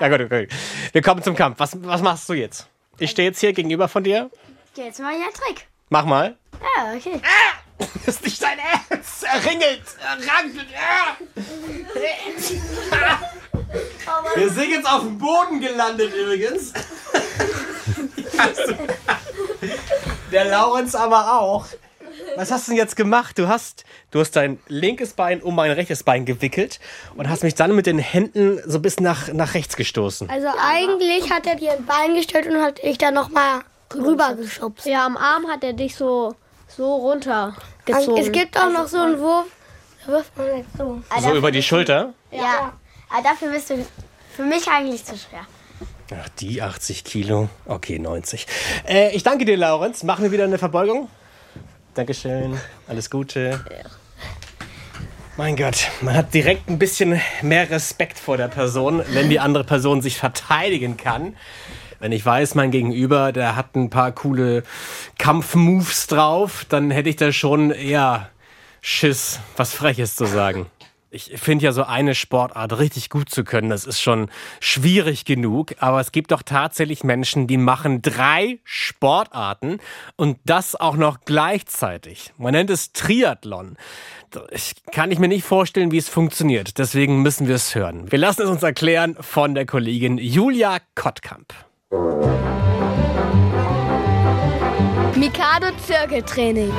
[0.00, 0.48] Ja gut, okay.
[0.92, 1.58] Wir kommen zum Kampf.
[1.58, 2.68] Was, was machst du jetzt?
[2.98, 4.30] Ich stehe jetzt hier gegenüber von dir.
[4.76, 5.66] Jetzt mal hier einen Trick.
[5.90, 6.36] Mach mal.
[6.52, 7.20] Ja, okay.
[7.78, 9.24] Das ist nicht dein Ernst.
[9.24, 9.82] Er ringelt.
[10.00, 10.66] Er rankelt.
[14.34, 16.72] Wir sind jetzt auf dem Boden gelandet übrigens.
[20.32, 21.66] Der Laurenz aber auch.
[22.36, 23.38] Was hast du denn jetzt gemacht?
[23.38, 26.80] Du hast, du hast dein linkes Bein um mein rechtes Bein gewickelt
[27.16, 30.28] und hast mich dann mit den Händen so bis nach, nach rechts gestoßen.
[30.28, 33.60] also eigentlich hat er dir ein Bein gestellt und hat dich dann nochmal
[33.94, 34.86] rübergeschubst.
[34.86, 36.34] Ja, am Arm hat er dich so,
[36.76, 38.16] so runtergezogen.
[38.18, 39.46] Es gibt auch noch so einen Wurf,
[40.04, 41.02] da wirft man jetzt so.
[41.20, 42.12] So über die Schulter.
[42.30, 42.72] Ja.
[43.08, 43.86] Aber dafür bist du
[44.34, 45.46] für mich eigentlich zu schwer.
[46.12, 47.48] Ach, die 80 Kilo.
[47.64, 48.46] Okay, 90.
[48.86, 50.02] Äh, ich danke dir, Laurenz.
[50.02, 51.08] Machen wir wieder eine Verbeugung.
[51.94, 52.60] Dankeschön.
[52.86, 53.64] Alles Gute.
[55.36, 59.64] Mein Gott, man hat direkt ein bisschen mehr Respekt vor der Person, wenn die andere
[59.64, 61.36] Person sich verteidigen kann.
[61.98, 64.62] Wenn ich weiß, mein Gegenüber, der hat ein paar coole
[65.18, 68.30] Kampfmoves drauf, dann hätte ich da schon eher
[68.80, 70.66] Schiss, was Freches zu sagen.
[71.10, 74.28] Ich finde ja so eine Sportart richtig gut zu können, das ist schon
[74.60, 75.74] schwierig genug.
[75.78, 79.78] Aber es gibt doch tatsächlich Menschen, die machen drei Sportarten
[80.16, 82.34] und das auch noch gleichzeitig.
[82.36, 83.76] Man nennt es Triathlon.
[84.50, 86.76] Ich kann ich mir nicht vorstellen, wie es funktioniert.
[86.76, 88.10] Deswegen müssen wir es hören.
[88.12, 91.54] Wir lassen es uns erklären von der Kollegin Julia Kottkamp.
[95.14, 96.72] Mikado Zirkeltraining.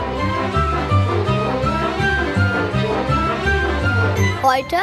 [4.43, 4.76] Heute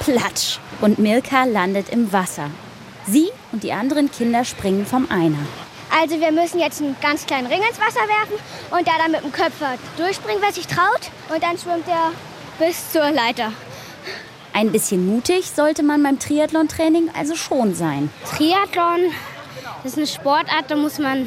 [0.00, 0.58] Platsch.
[0.80, 2.50] Und Milka landet im Wasser.
[3.06, 5.38] Sie und die anderen Kinder springen vom Einer.
[5.96, 9.22] Also wir müssen jetzt einen ganz kleinen Ring ins Wasser werfen und da dann mit
[9.22, 11.12] dem Köpfer durchspringen, wer sich traut.
[11.32, 12.10] Und dann schwimmt er
[12.60, 13.52] bis zur Leiter.
[14.52, 18.10] Ein bisschen mutig sollte man beim Triathlon-Training also schon sein.
[18.36, 19.10] Triathlon
[19.82, 21.26] ist eine Sportart, da muss man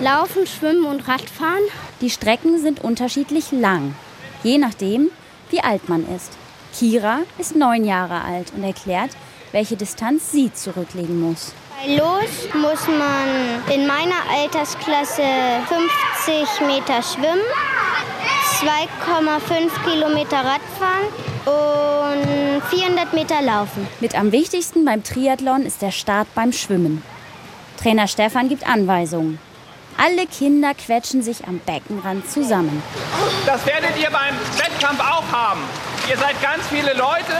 [0.00, 1.62] laufen, schwimmen und Radfahren.
[2.00, 3.94] Die Strecken sind unterschiedlich lang,
[4.42, 5.10] je nachdem,
[5.50, 6.32] wie alt man ist.
[6.74, 9.10] Kira ist neun Jahre alt und erklärt,
[9.52, 11.52] welche Distanz sie zurücklegen muss.
[11.78, 15.22] Bei Los muss man in meiner Altersklasse
[15.68, 17.42] 50 Meter schwimmen,
[18.60, 21.08] 2,5 Kilometer Radfahren
[21.44, 23.86] und 400 Meter laufen.
[24.00, 27.02] Mit am wichtigsten beim Triathlon ist der Start beim Schwimmen.
[27.82, 29.38] Trainer Stefan gibt Anweisungen.
[29.98, 32.82] Alle Kinder quetschen sich am Beckenrand zusammen.
[33.44, 35.60] Das werdet ihr beim Wettkampf auch haben.
[36.08, 37.34] Ihr seid ganz viele Leute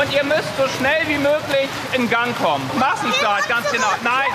[0.00, 2.68] und ihr müsst so schnell wie möglich in Gang kommen.
[2.78, 3.88] Massenstart, ganz genau.
[4.02, 4.30] Nein.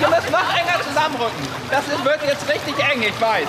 [0.00, 1.48] Ihr müsst noch enger zusammenrücken.
[1.70, 3.48] Das ist, wird jetzt richtig eng, ich weiß.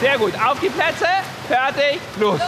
[0.00, 0.34] Sehr gut.
[0.34, 1.06] Auf die Plätze.
[1.48, 2.00] Fertig.
[2.18, 2.40] Los.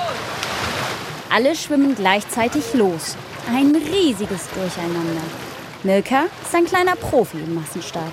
[1.31, 3.17] Alle schwimmen gleichzeitig los.
[3.49, 5.23] Ein riesiges Durcheinander.
[5.83, 8.13] Milka ist ein kleiner Profi im Massenstart.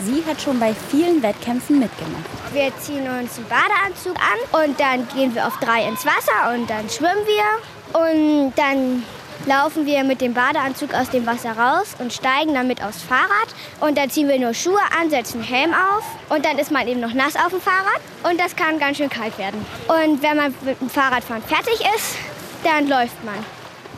[0.00, 2.24] Sie hat schon bei vielen Wettkämpfen mitgemacht.
[2.52, 6.68] Wir ziehen uns einen Badeanzug an und dann gehen wir auf drei ins Wasser und
[6.68, 9.02] dann schwimmen wir und dann
[9.46, 13.48] laufen wir mit dem Badeanzug aus dem Wasser raus und steigen damit aufs Fahrrad
[13.80, 17.00] und dann ziehen wir nur Schuhe an, setzen Helm auf und dann ist man eben
[17.00, 19.64] noch nass auf dem Fahrrad und das kann ganz schön kalt werden.
[19.88, 22.16] Und wenn man mit dem Fahrradfahren fertig ist,
[22.64, 23.36] dann läuft man.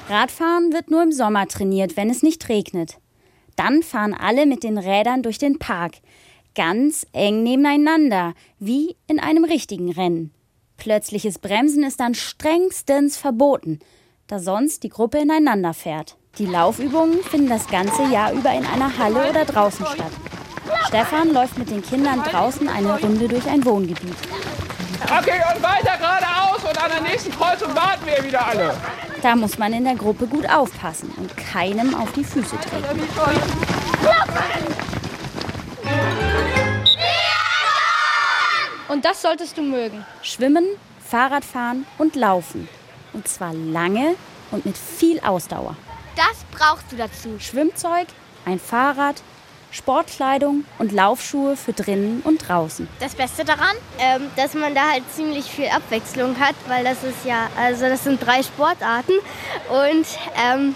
[0.09, 2.97] Radfahren wird nur im Sommer trainiert, wenn es nicht regnet.
[3.57, 5.95] Dann fahren alle mit den Rädern durch den Park.
[6.55, 10.33] Ganz eng nebeneinander, wie in einem richtigen Rennen.
[10.79, 13.81] Plötzliches Bremsen ist dann strengstens verboten,
[14.29, 16.17] da sonst die Gruppe ineinander fährt.
[16.39, 20.13] Die Laufübungen finden das ganze Jahr über in einer Halle oder draußen statt.
[20.87, 24.17] Stefan läuft mit den Kindern draußen eine Runde durch ein Wohngebiet.
[25.03, 28.75] Okay, und weiter geradeaus und an der nächsten Kreuzung warten wir wieder alle.
[29.21, 33.01] Da muss man in der Gruppe gut aufpassen und keinem auf die Füße treten.
[38.89, 40.05] Und das solltest du mögen.
[40.23, 40.65] Schwimmen,
[41.07, 42.69] Fahrradfahren und Laufen.
[43.13, 44.15] Und zwar lange
[44.51, 45.77] und mit viel Ausdauer.
[46.17, 47.39] Das brauchst du dazu.
[47.39, 48.09] Schwimmzeug,
[48.45, 49.23] ein Fahrrad,
[49.71, 52.89] Sportkleidung und Laufschuhe für drinnen und draußen.
[53.01, 53.77] Das Beste daran?
[53.99, 58.05] Ähm, dass man da halt ziemlich viel Abwechslung hat, weil das ist ja, also das
[58.05, 59.13] sind drei Sportarten
[59.69, 60.07] und
[60.51, 60.75] ähm,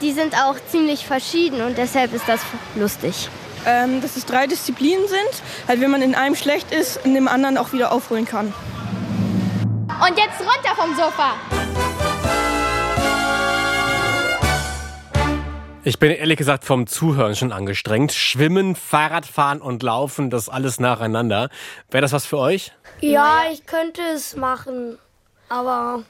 [0.00, 2.40] die sind auch ziemlich verschieden und deshalb ist das
[2.74, 3.28] lustig.
[3.66, 7.28] Ähm, dass es drei Disziplinen sind, halt wenn man in einem schlecht ist, in dem
[7.28, 8.54] anderen auch wieder aufholen kann.
[10.00, 11.34] Und jetzt runter vom Sofa.
[15.82, 18.12] Ich bin ehrlich gesagt vom Zuhören schon angestrengt.
[18.12, 21.48] Schwimmen, Fahrradfahren und Laufen, das alles nacheinander.
[21.90, 22.72] Wäre das was für euch?
[23.00, 24.98] Ja, ich könnte es machen,
[25.48, 26.02] aber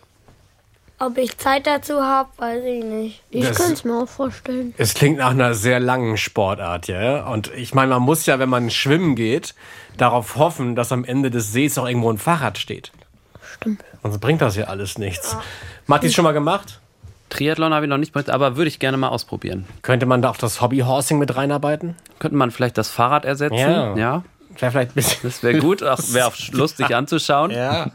[1.01, 3.23] ob ich Zeit dazu habe, weiß ich nicht.
[3.31, 4.75] Ich könnte es mir auch vorstellen.
[4.77, 7.27] Es klingt nach einer sehr langen Sportart, ja.
[7.27, 9.55] Und ich meine, man muss ja, wenn man schwimmen geht,
[9.97, 12.93] darauf hoffen, dass am Ende des Sees auch irgendwo ein Fahrrad steht.
[13.57, 13.83] Stimmt.
[14.03, 15.37] Sonst bringt das ja alles nichts.
[15.87, 16.81] Matthias schon mal gemacht?
[17.31, 19.67] Triathlon habe ich noch nicht gemacht, aber würde ich gerne mal ausprobieren.
[19.83, 21.97] Könnte man da auch das Hobbyhorsing mit reinarbeiten?
[22.19, 23.57] Könnte man vielleicht das Fahrrad ersetzen?
[23.57, 23.97] Ja.
[23.97, 24.25] ja.
[24.59, 25.21] Wäre vielleicht ein bisschen.
[25.23, 27.53] Das wäre gut, wäre auch lustig anzuschauen.
[27.53, 27.93] Ja.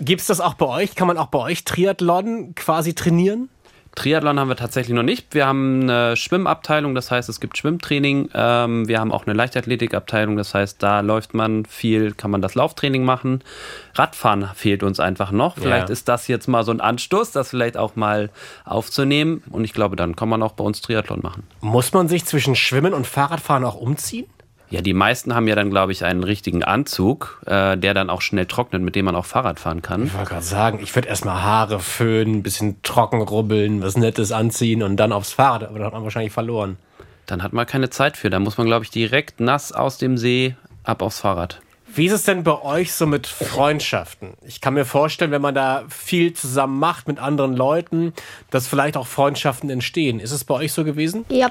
[0.00, 0.94] Gibt's das auch bei euch?
[0.94, 3.48] Kann man auch bei euch Triathlon quasi trainieren?
[3.94, 5.32] Triathlon haben wir tatsächlich noch nicht.
[5.32, 8.28] Wir haben eine Schwimmabteilung, das heißt, es gibt Schwimmtraining.
[8.34, 12.54] Ähm, wir haben auch eine Leichtathletikabteilung, das heißt, da läuft man viel, kann man das
[12.54, 13.42] Lauftraining machen.
[13.94, 15.56] Radfahren fehlt uns einfach noch.
[15.56, 15.92] Vielleicht Ja.
[15.94, 18.28] ist das jetzt mal so ein Anstoß, das vielleicht auch mal
[18.66, 19.42] aufzunehmen.
[19.48, 21.44] Und ich glaube, dann kann man auch bei uns Triathlon machen.
[21.62, 24.26] Muss man sich zwischen Schwimmen und Fahrradfahren auch umziehen?
[24.68, 28.20] Ja, die meisten haben ja dann, glaube ich, einen richtigen Anzug, äh, der dann auch
[28.20, 30.06] schnell trocknet, mit dem man auch Fahrrad fahren kann.
[30.06, 34.32] Ich wollte gerade sagen, ich würde erstmal Haare föhnen, ein bisschen trocken rubbeln, was Nettes
[34.32, 35.68] anziehen und dann aufs Fahrrad.
[35.68, 36.78] Aber da hat man wahrscheinlich verloren.
[37.26, 38.28] Dann hat man keine Zeit für.
[38.30, 41.60] Da muss man, glaube ich, direkt nass aus dem See ab aufs Fahrrad.
[41.96, 44.34] Wie ist es denn bei euch so mit Freundschaften?
[44.46, 48.12] Ich kann mir vorstellen, wenn man da viel zusammen macht mit anderen Leuten,
[48.50, 50.20] dass vielleicht auch Freundschaften entstehen.
[50.20, 51.24] Ist es bei euch so gewesen?
[51.30, 51.50] Ja.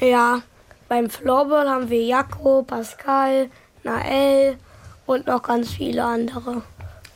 [0.00, 0.42] Ja,
[0.90, 3.48] beim Floorball haben wir Jaco, Pascal,
[3.84, 4.58] Nael
[5.06, 6.62] und noch ganz viele andere.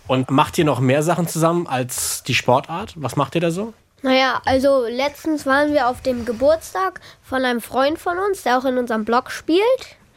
[0.07, 2.95] Und macht ihr noch mehr Sachen zusammen als die Sportart?
[2.97, 3.75] Was macht ihr da so?
[4.03, 8.65] Naja, also letztens waren wir auf dem Geburtstag von einem Freund von uns, der auch
[8.65, 9.65] in unserem Blog spielt.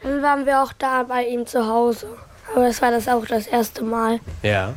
[0.04, 2.06] Dann waren wir auch da bei ihm zu Hause.
[2.54, 4.20] Aber es war das auch das erste Mal.
[4.42, 4.74] Ja.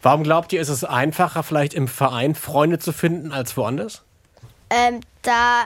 [0.00, 4.02] Warum glaubt ihr, ist es einfacher, vielleicht im Verein Freunde zu finden als woanders?
[4.70, 5.64] Ähm, da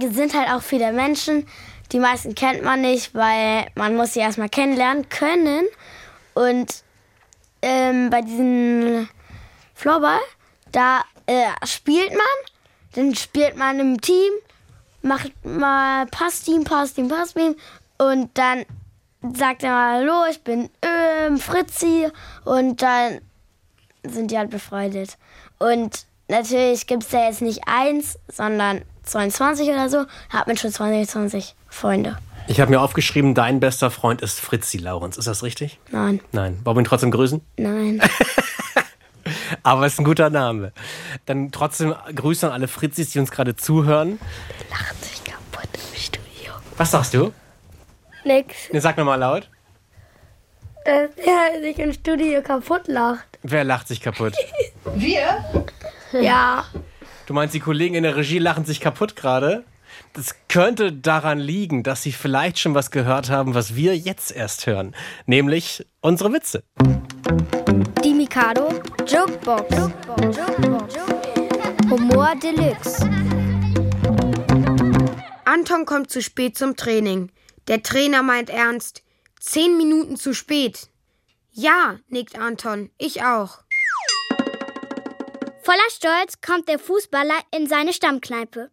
[0.00, 1.46] sind halt auch viele Menschen.
[1.92, 5.66] Die meisten kennt man nicht, weil man muss sie erstmal kennenlernen können.
[6.34, 6.82] Und
[7.62, 9.08] ähm, bei diesem
[9.74, 10.20] Floorball,
[10.72, 12.20] da äh, spielt man,
[12.94, 14.32] dann spielt man im Team,
[15.02, 17.56] macht mal Passteam, Passteam, Passteam
[17.98, 18.64] und dann
[19.34, 22.08] sagt er mal, hallo, ich bin ähm, Fritzi
[22.44, 23.20] und dann
[24.04, 25.16] sind die halt befreundet.
[25.58, 30.04] Und natürlich gibt es da jetzt nicht eins, sondern 22 oder so.
[30.28, 32.18] Hat man schon 22 Freunde.
[32.48, 35.16] Ich habe mir aufgeschrieben, dein bester Freund ist Fritzi Laurenz.
[35.16, 35.80] Ist das richtig?
[35.90, 36.60] Nein, Nein.
[36.64, 37.40] Wollen wir ihn trotzdem grüßen?
[37.56, 38.00] nein.
[39.64, 40.72] Aber ist ein guter Name.
[41.24, 44.20] Dann trotzdem Grüße an alle Fritzis, die uns gerade zuhören.
[44.70, 46.52] Lacht sich kaputt im Studio.
[46.76, 47.32] Was sagst du?
[48.24, 48.72] Nix.
[48.72, 49.50] Ne, sag nochmal laut.
[50.84, 53.26] Dass er sich im Studio kaputt lacht.
[53.42, 54.34] Wer lacht sich kaputt?
[54.94, 55.44] Wir?
[56.12, 56.64] Ja.
[57.26, 59.64] Du meinst, die Kollegen in der Regie lachen sich kaputt gerade?
[60.12, 64.66] Das könnte daran liegen, dass sie vielleicht schon was gehört haben, was wir jetzt erst
[64.66, 64.94] hören.
[65.26, 66.62] Nämlich unsere Witze.
[68.04, 68.68] Die Mikado
[69.08, 69.76] Jokebox.
[71.90, 73.10] Humor Deluxe.
[75.44, 77.32] Anton kommt zu spät zum Training.
[77.66, 79.02] Der Trainer meint ernst.
[79.40, 80.90] Zehn Minuten zu spät.
[81.50, 82.90] Ja, nickt Anton.
[82.98, 83.65] Ich auch.
[85.66, 88.70] Voller Stolz kommt der Fußballer in seine Stammkneipe.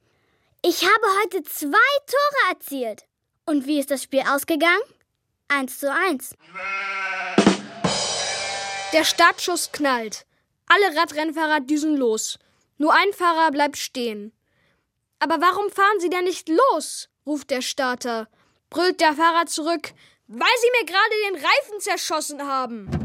[0.62, 3.06] Ich habe heute zwei Tore erzielt.
[3.48, 4.84] Und wie ist das Spiel ausgegangen?
[5.48, 6.36] 1 zu 1.
[8.94, 10.28] Der Startschuss knallt.
[10.68, 12.38] Alle Radrennfahrer düsen los.
[12.78, 14.32] Nur ein Fahrer bleibt stehen.
[15.18, 17.10] Aber warum fahren Sie denn nicht los?
[17.26, 18.28] ruft der Starter.
[18.70, 19.94] Brüllt der Fahrer zurück.
[20.28, 23.03] Weil Sie mir gerade den Reifen zerschossen haben.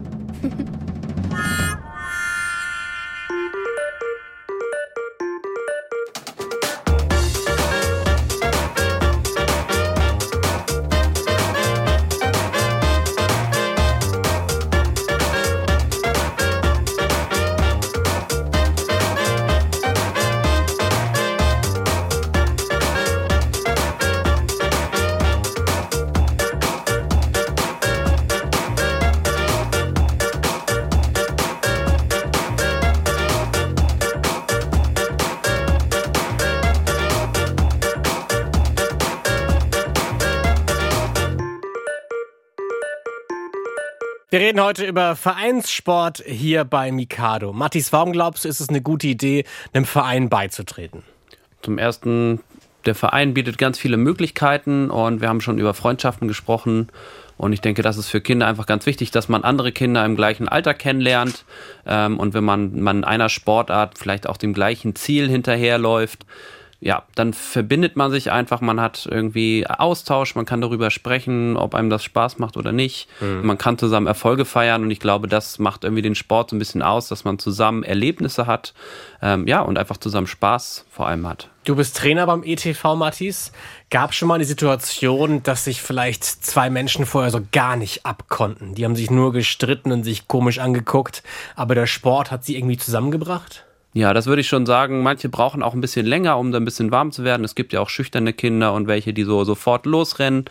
[44.38, 47.52] Wir reden heute über Vereinssport hier bei Mikado.
[47.52, 51.02] Mathis, warum glaubst du, ist es eine gute Idee, einem Verein beizutreten?
[51.60, 52.38] Zum ersten,
[52.86, 56.86] der Verein bietet ganz viele Möglichkeiten und wir haben schon über Freundschaften gesprochen.
[57.36, 60.14] Und ich denke, das ist für Kinder einfach ganz wichtig, dass man andere Kinder im
[60.14, 61.44] gleichen Alter kennenlernt.
[61.84, 66.26] Ähm, und wenn man, man einer Sportart vielleicht auch dem gleichen Ziel hinterherläuft,
[66.80, 71.74] ja, dann verbindet man sich einfach, man hat irgendwie Austausch, man kann darüber sprechen, ob
[71.74, 73.08] einem das Spaß macht oder nicht.
[73.20, 73.44] Mhm.
[73.44, 76.60] Man kann zusammen Erfolge feiern und ich glaube, das macht irgendwie den Sport so ein
[76.60, 78.74] bisschen aus, dass man zusammen Erlebnisse hat,
[79.20, 81.48] ähm, ja, und einfach zusammen Spaß vor allem hat.
[81.64, 83.52] Du bist Trainer beim ETV, Mathis.
[83.90, 88.74] Gab schon mal die Situation, dass sich vielleicht zwei Menschen vorher so gar nicht abkonnten?
[88.74, 91.24] Die haben sich nur gestritten und sich komisch angeguckt,
[91.56, 93.64] aber der Sport hat sie irgendwie zusammengebracht?
[93.98, 95.02] Ja, das würde ich schon sagen.
[95.02, 97.42] Manche brauchen auch ein bisschen länger, um da ein bisschen warm zu werden.
[97.42, 100.44] Es gibt ja auch schüchterne Kinder und welche, die so sofort losrennen.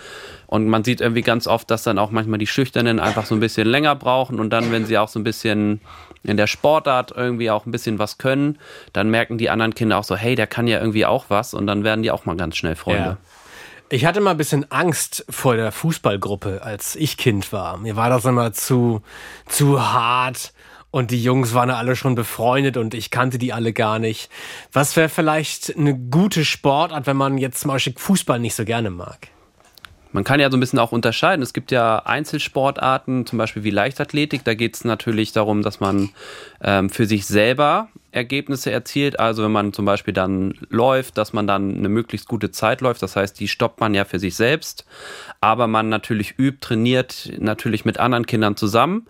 [0.48, 3.40] Und man sieht irgendwie ganz oft, dass dann auch manchmal die Schüchternen einfach so ein
[3.40, 4.42] bisschen länger brauchen.
[4.42, 5.80] Und dann, wenn sie auch so ein bisschen
[6.24, 8.60] in der Sportart irgendwie auch ein bisschen was können,
[8.92, 11.54] dann merken die anderen Kinder auch so, hey, der kann ja irgendwie auch was.
[11.54, 13.02] Und dann werden die auch mal ganz schnell Freunde.
[13.02, 13.18] Ja.
[13.90, 17.78] Ich hatte mal ein bisschen Angst vor der Fußballgruppe, als ich Kind war.
[17.78, 19.02] Mir war das immer zu,
[19.46, 20.52] zu hart.
[20.90, 24.30] Und die Jungs waren alle schon befreundet und ich kannte die alle gar nicht.
[24.72, 28.90] Was wäre vielleicht eine gute Sportart, wenn man jetzt zum Beispiel Fußball nicht so gerne
[28.90, 29.28] mag?
[30.14, 31.44] Man kann ja so ein bisschen auch unterscheiden.
[31.44, 34.44] Es gibt ja Einzelsportarten, zum Beispiel wie Leichtathletik.
[34.46, 36.10] Da geht es natürlich darum, dass man
[36.64, 39.20] ähm, für sich selber Ergebnisse erzielt.
[39.20, 43.04] Also wenn man zum Beispiel dann läuft, dass man dann eine möglichst gute Zeit läuft.
[43.04, 44.86] Das heißt, die stoppt man ja für sich selbst.
[45.42, 49.08] Aber man natürlich übt, trainiert natürlich mit anderen Kindern zusammen.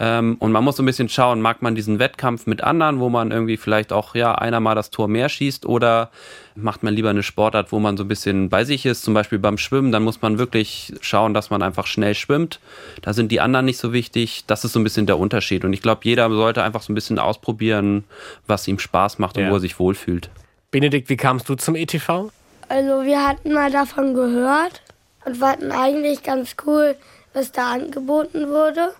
[0.00, 3.08] Ähm, und man muss so ein bisschen schauen, mag man diesen Wettkampf mit anderen, wo
[3.08, 6.10] man irgendwie vielleicht auch, ja, einer mal das Tor mehr schießt oder
[6.54, 9.40] macht man lieber eine Sportart, wo man so ein bisschen bei sich ist, zum Beispiel
[9.40, 12.60] beim Schwimmen, dann muss man wirklich schauen, dass man einfach schnell schwimmt.
[13.02, 14.44] Da sind die anderen nicht so wichtig.
[14.46, 15.64] Das ist so ein bisschen der Unterschied.
[15.64, 18.04] Und ich glaube, jeder sollte einfach so ein bisschen ausprobieren,
[18.46, 19.50] was ihm Spaß macht und Ja.
[19.50, 20.30] wo er sich wohlfühlt.
[20.70, 22.30] Benedikt, wie kamst du zum ETV?
[22.68, 24.82] Also wir hatten mal davon gehört
[25.24, 26.94] und fanden eigentlich ganz cool,
[27.32, 28.90] was da angeboten wurde.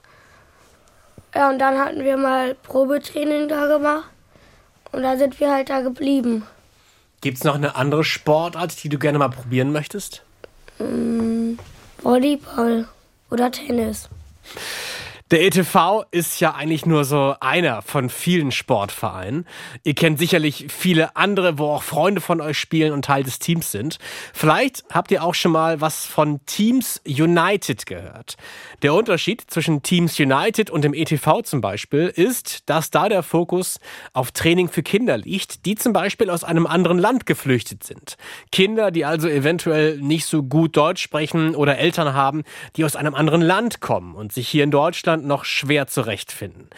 [1.35, 4.09] Ja, und dann hatten wir mal Probetraining da gemacht
[4.93, 6.47] und da sind wir halt da geblieben.
[7.21, 10.23] Gibt's noch eine andere Sportart, die du gerne mal probieren möchtest?
[10.79, 11.55] Mm,
[12.03, 12.89] Volleyball
[13.31, 14.09] oder Tennis.
[15.31, 19.45] Der ETV ist ja eigentlich nur so einer von vielen Sportvereinen.
[19.85, 23.71] Ihr kennt sicherlich viele andere, wo auch Freunde von euch spielen und Teil des Teams
[23.71, 23.99] sind.
[24.33, 28.39] Vielleicht habt ihr auch schon mal was von Teams United gehört.
[28.81, 33.81] Der Unterschied zwischen Teams United und dem ETV zum Beispiel ist, dass da der Fokus
[34.15, 38.17] auf Training für Kinder liegt, die zum Beispiel aus einem anderen Land geflüchtet sind.
[38.51, 42.45] Kinder, die also eventuell nicht so gut Deutsch sprechen oder Eltern haben,
[42.77, 46.69] die aus einem anderen Land kommen und sich hier in Deutschland noch schwer zurechtfinden.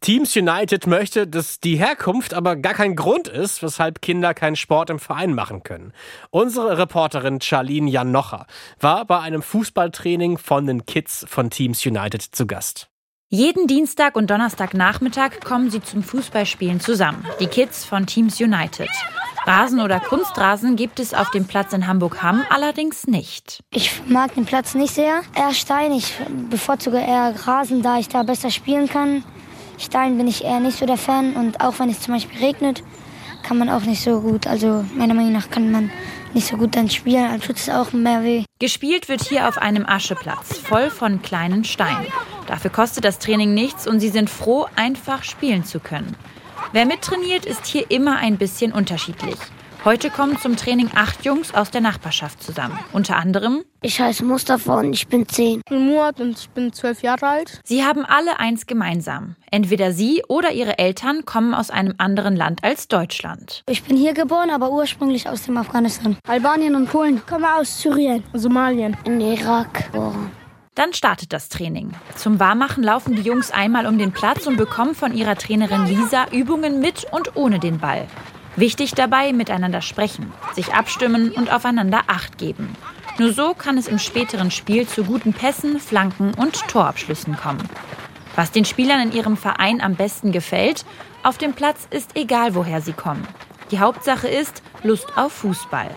[0.00, 4.90] Teams United möchte, dass die Herkunft aber gar kein Grund ist, weshalb Kinder keinen Sport
[4.90, 5.92] im Verein machen können.
[6.30, 8.46] Unsere Reporterin Charlene Janocher
[8.80, 12.88] war bei einem Fußballtraining von den Kids von Teams United zu Gast.
[13.28, 18.88] Jeden Dienstag und Donnerstagnachmittag kommen sie zum Fußballspielen zusammen, die Kids von Teams United.
[19.46, 23.60] Rasen oder Kunstrasen gibt es auf dem Platz in Hamburg-Hamm allerdings nicht.
[23.72, 25.22] Ich mag den Platz nicht sehr.
[25.34, 25.92] Eher Stein.
[25.92, 26.14] Ich
[26.50, 29.24] bevorzuge eher Rasen, da ich da besser spielen kann.
[29.78, 31.34] Stein bin ich eher nicht so der Fan.
[31.34, 32.82] Und auch wenn es zum Beispiel regnet,
[33.42, 34.46] kann man auch nicht so gut.
[34.46, 35.90] Also meiner Meinung nach kann man
[36.34, 37.30] nicht so gut dann spielen.
[37.30, 38.44] Dann tut es auch mehr weh.
[38.58, 42.06] Gespielt wird hier auf einem Ascheplatz, voll von kleinen Steinen.
[42.46, 46.14] Dafür kostet das Training nichts und sie sind froh, einfach spielen zu können.
[46.72, 49.36] Wer mittrainiert, ist hier immer ein bisschen unterschiedlich.
[49.84, 52.78] Heute kommen zum Training acht Jungs aus der Nachbarschaft zusammen.
[52.92, 55.62] Unter anderem Ich heiße Mustafa und ich bin zehn.
[55.64, 57.60] Ich bin Murat und ich bin zwölf Jahre alt.
[57.64, 59.34] Sie haben alle eins gemeinsam.
[59.50, 63.64] Entweder sie oder ihre Eltern kommen aus einem anderen Land als Deutschland.
[63.68, 66.18] Ich bin hier geboren, aber ursprünglich aus dem Afghanistan.
[66.28, 67.16] Albanien und Polen.
[67.16, 68.22] Ich komme aus Syrien.
[68.34, 68.96] Somalien.
[69.04, 70.30] In Irak geboren.
[70.80, 71.92] Dann startet das Training.
[72.16, 76.28] Zum Warmachen laufen die Jungs einmal um den Platz und bekommen von ihrer Trainerin Lisa
[76.32, 78.06] Übungen mit und ohne den Ball.
[78.56, 82.74] Wichtig dabei, miteinander sprechen, sich abstimmen und aufeinander Acht geben.
[83.18, 87.68] Nur so kann es im späteren Spiel zu guten Pässen, Flanken und Torabschlüssen kommen.
[88.34, 90.86] Was den Spielern in ihrem Verein am besten gefällt,
[91.22, 93.28] auf dem Platz ist egal, woher sie kommen.
[93.70, 95.90] Die Hauptsache ist Lust auf Fußball.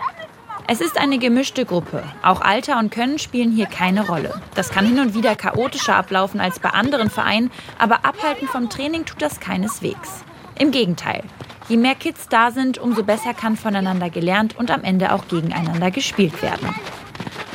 [0.66, 2.02] Es ist eine gemischte Gruppe.
[2.22, 4.40] Auch Alter und Können spielen hier keine Rolle.
[4.54, 9.04] Das kann hin und wieder chaotischer ablaufen als bei anderen Vereinen, aber abhalten vom Training
[9.04, 10.24] tut das keineswegs.
[10.58, 11.22] Im Gegenteil.
[11.68, 15.90] Je mehr Kids da sind, umso besser kann voneinander gelernt und am Ende auch gegeneinander
[15.90, 16.74] gespielt werden.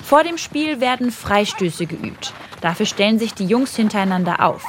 [0.03, 2.33] Vor dem Spiel werden Freistöße geübt.
[2.61, 4.63] Dafür stellen sich die Jungs hintereinander auf.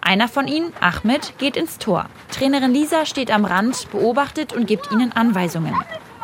[0.00, 2.06] Einer von ihnen, Ahmed, geht ins Tor.
[2.30, 5.74] Trainerin Lisa steht am Rand, beobachtet und gibt ihnen Anweisungen.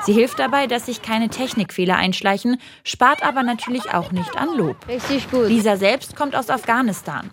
[0.05, 4.76] Sie hilft dabei, dass sich keine Technikfehler einschleichen, spart aber natürlich auch nicht an Lob.
[4.88, 5.49] Richtig gut.
[5.49, 7.30] Lisa selbst kommt aus Afghanistan.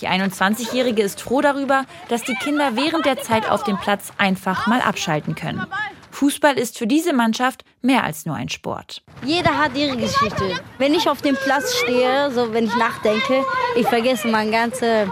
[0.00, 4.66] Die 21-Jährige ist froh darüber, dass die Kinder während der Zeit auf dem Platz einfach
[4.66, 5.66] mal abschalten können.
[6.10, 9.02] Fußball ist für diese Mannschaft mehr als nur ein Sport.
[9.24, 10.58] Jeder hat ihre Geschichte.
[10.78, 13.44] Wenn ich auf dem Platz stehe, so wenn ich nachdenke,
[13.76, 15.10] ich vergesse meine ganze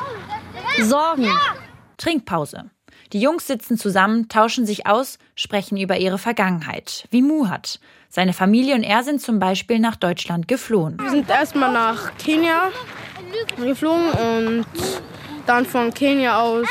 [0.80, 1.30] Sorgen.
[1.98, 2.70] Trinkpause.
[3.12, 7.78] Die Jungs sitzen zusammen, tauschen sich aus, sprechen über ihre Vergangenheit, wie Muhat.
[8.08, 10.98] Seine Familie und er sind zum Beispiel nach Deutschland geflohen.
[11.00, 12.70] Wir sind erstmal nach Kenia
[13.56, 14.66] geflogen und
[15.46, 16.66] dann von Kenia aus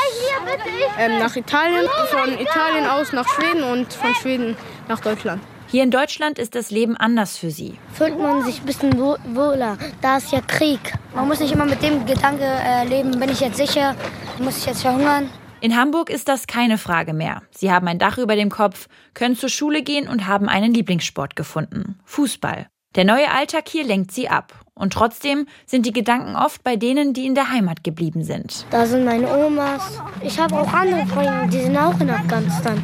[0.97, 4.55] ähm, nach Italien, von Italien aus nach Schweden und von Schweden
[4.88, 5.41] nach Deutschland.
[5.67, 7.77] Hier in Deutschland ist das Leben anders für sie.
[7.93, 9.77] Fühlt man sich ein bisschen wo- wohler.
[10.01, 10.79] Da ist ja Krieg.
[11.15, 13.95] Man muss nicht immer mit dem Gedanke äh, leben, bin ich jetzt sicher,
[14.39, 15.29] muss ich jetzt verhungern.
[15.64, 17.41] In Hamburg ist das keine Frage mehr.
[17.51, 21.38] Sie haben ein Dach über dem Kopf, können zur Schule gehen und haben einen Lieblingssport
[21.38, 22.01] gefunden.
[22.03, 22.68] Fußball.
[22.95, 24.51] Der neue Alltag hier lenkt sie ab.
[24.74, 28.66] Und trotzdem sind die Gedanken oft bei denen, die in der Heimat geblieben sind.
[28.72, 30.01] Da sind meine Omas.
[30.22, 32.84] Ich habe auch andere Freunde, die sind auch in Afghanistan.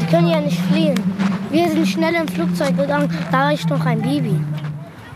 [0.00, 0.94] Die können ja nicht fliehen.
[1.50, 4.38] Wir sind schnell im Flugzeug gegangen, da war ich noch ein Baby.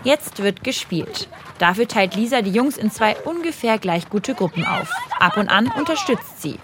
[0.02, 1.28] Jetzt wird gespielt.
[1.58, 4.90] Dafür teilt Lisa die Jungs in zwei ungefähr gleich gute Gruppen auf.
[5.18, 6.58] Ab und an unterstützt sie.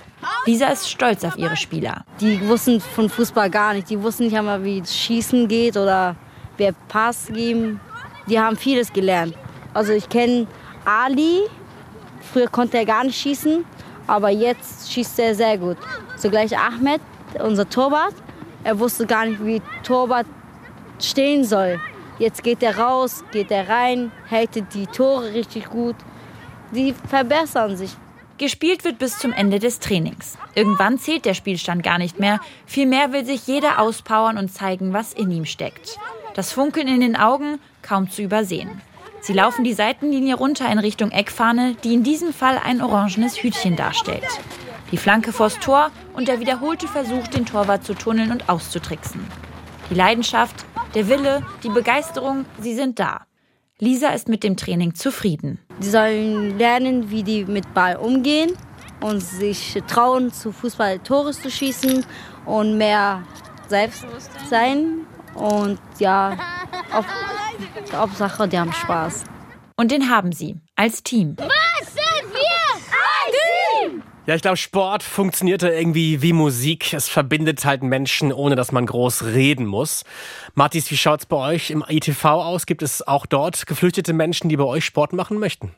[0.46, 2.04] Lisa ist stolz auf ihre Spieler.
[2.20, 3.88] Die wussten von Fußball gar nicht.
[3.90, 6.16] Die wussten nicht einmal, wie Schießen geht oder
[6.56, 7.80] wer Pass geben.
[8.26, 9.34] Die haben vieles gelernt.
[9.74, 10.46] Also ich kenne
[10.84, 11.42] Ali.
[12.32, 13.64] Früher konnte er gar nicht schießen,
[14.06, 15.76] aber jetzt schießt er sehr gut.
[16.16, 17.00] Zugleich Ahmed,
[17.40, 18.14] unser Torwart.
[18.64, 20.26] Er wusste gar nicht, wie Torwart
[21.00, 21.80] stehen soll.
[22.22, 25.96] Jetzt geht er raus, geht er rein, hält die Tore richtig gut.
[26.70, 27.90] Die verbessern sich.
[28.38, 30.38] Gespielt wird bis zum Ende des Trainings.
[30.54, 32.38] Irgendwann zählt der Spielstand gar nicht mehr.
[32.64, 35.98] Vielmehr will sich jeder auspowern und zeigen, was in ihm steckt.
[36.34, 38.80] Das Funkeln in den Augen kaum zu übersehen.
[39.20, 43.74] Sie laufen die Seitenlinie runter in Richtung Eckfahne, die in diesem Fall ein orangenes Hütchen
[43.74, 44.28] darstellt.
[44.92, 49.26] Die Flanke vors Tor und der wiederholte Versuch, den Torwart zu tunneln und auszutricksen.
[49.90, 50.64] Die Leidenschaft,
[50.94, 53.26] der Wille, die Begeisterung, sie sind da.
[53.78, 55.58] Lisa ist mit dem Training zufrieden.
[55.80, 58.52] Die sollen lernen, wie die mit Ball umgehen
[59.00, 62.04] und sich trauen, zu Fußball Tore zu schießen
[62.46, 63.22] und mehr
[63.68, 64.06] selbst
[64.48, 65.06] sein.
[65.34, 66.36] Und ja,
[66.92, 67.06] auf,
[67.92, 69.24] Hauptsache, die haben Spaß.
[69.76, 71.36] Und den haben sie als Team.
[71.38, 72.74] Was sind wir?
[72.92, 74.02] Ein Team!
[74.32, 76.94] Ja, ich glaube, Sport funktioniert irgendwie wie Musik.
[76.94, 80.04] Es verbindet halt Menschen, ohne dass man groß reden muss.
[80.54, 82.64] Mathis, wie schaut's bei euch im ITV aus?
[82.64, 85.72] Gibt es auch dort geflüchtete Menschen, die bei euch Sport machen möchten?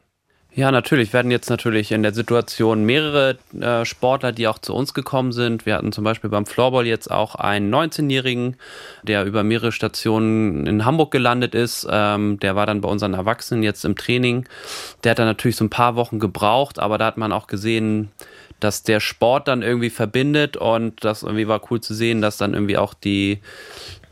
[0.56, 4.94] Ja, natürlich werden jetzt natürlich in der Situation mehrere äh, Sportler, die auch zu uns
[4.94, 5.66] gekommen sind.
[5.66, 8.56] Wir hatten zum Beispiel beim Floorball jetzt auch einen 19-Jährigen,
[9.02, 11.88] der über mehrere Stationen in Hamburg gelandet ist.
[11.90, 14.48] Ähm, der war dann bei unseren Erwachsenen jetzt im Training.
[15.02, 18.12] Der hat dann natürlich so ein paar Wochen gebraucht, aber da hat man auch gesehen,
[18.64, 22.54] dass der Sport dann irgendwie verbindet und das irgendwie war cool zu sehen, dass dann
[22.54, 23.40] irgendwie auch die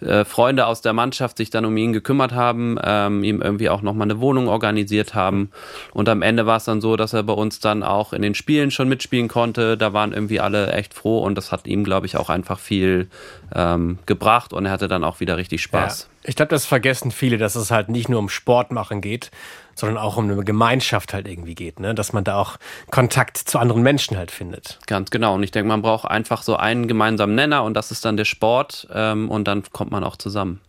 [0.02, 3.80] äh, Freunde aus der Mannschaft sich dann um ihn gekümmert haben, ähm, ihm irgendwie auch
[3.80, 5.50] nochmal eine Wohnung organisiert haben.
[5.94, 8.34] Und am Ende war es dann so, dass er bei uns dann auch in den
[8.34, 9.78] Spielen schon mitspielen konnte.
[9.78, 13.08] Da waren irgendwie alle echt froh und das hat ihm, glaube ich, auch einfach viel
[13.54, 16.08] ähm, gebracht und er hatte dann auch wieder richtig Spaß.
[16.10, 16.28] Ja.
[16.28, 19.30] Ich glaube, das vergessen viele, dass es halt nicht nur um Sport machen geht,
[19.74, 21.94] sondern auch um eine Gemeinschaft halt irgendwie geht, ne?
[21.94, 22.58] Dass man da auch
[22.90, 24.78] Kontakt zu anderen Menschen halt findet.
[24.86, 25.34] Ganz genau.
[25.34, 28.24] Und ich denke, man braucht einfach so einen gemeinsamen Nenner und das ist dann der
[28.24, 30.60] Sport ähm, und dann kommt man auch zusammen.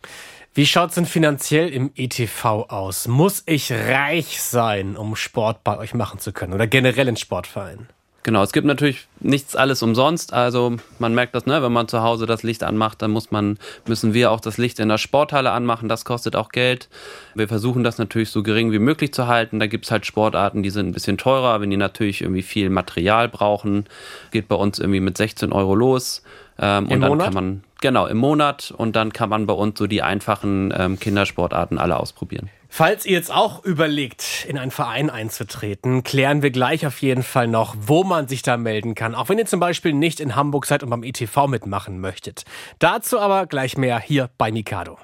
[0.55, 3.07] Wie schaut's denn finanziell im ETV aus?
[3.07, 7.87] Muss ich reich sein, um Sport bei euch machen zu können oder generell in Sportvereinen?
[8.23, 10.31] Genau, es gibt natürlich nichts alles umsonst.
[10.31, 13.57] Also man merkt das, ne, wenn man zu Hause das Licht anmacht, dann muss man,
[13.85, 15.89] müssen wir auch das Licht in der Sporthalle anmachen.
[15.89, 16.87] Das kostet auch Geld.
[17.35, 19.59] Wir versuchen das natürlich so gering wie möglich zu halten.
[19.59, 23.27] Da gibt's halt Sportarten, die sind ein bisschen teurer, wenn die natürlich irgendwie viel Material
[23.27, 23.87] brauchen.
[24.31, 26.23] Geht bei uns irgendwie mit 16 Euro los.
[26.59, 27.25] Ähm, Im und dann Monat?
[27.25, 30.99] kann man, genau, im Monat und dann kann man bei uns so die einfachen ähm,
[30.99, 32.49] Kindersportarten alle ausprobieren.
[32.75, 37.47] Falls ihr jetzt auch überlegt, in einen Verein einzutreten, klären wir gleich auf jeden Fall
[37.47, 39.13] noch, wo man sich da melden kann.
[39.13, 42.45] Auch wenn ihr zum Beispiel nicht in Hamburg seid und beim ETV mitmachen möchtet.
[42.79, 44.97] Dazu aber gleich mehr hier bei Mikado.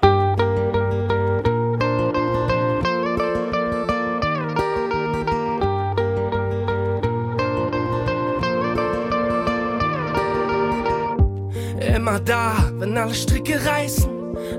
[11.94, 14.10] Immer da, wenn alle Stricke reißen.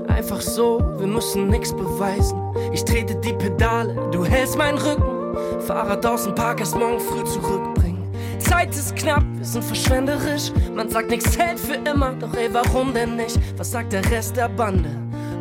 [0.08, 2.38] Einfach so, wir müssen nix beweisen.
[2.72, 5.36] Ich trete die Pedale, du hältst meinen Rücken.
[5.66, 8.06] Fahrrad aus dem Park erst morgen früh zurückbringen.
[8.38, 10.52] Zeit ist knapp, wir sind verschwenderisch.
[10.74, 13.38] Man sagt nichts hält für immer, doch ey, warum denn nicht?
[13.56, 14.90] Was sagt der Rest der Bande?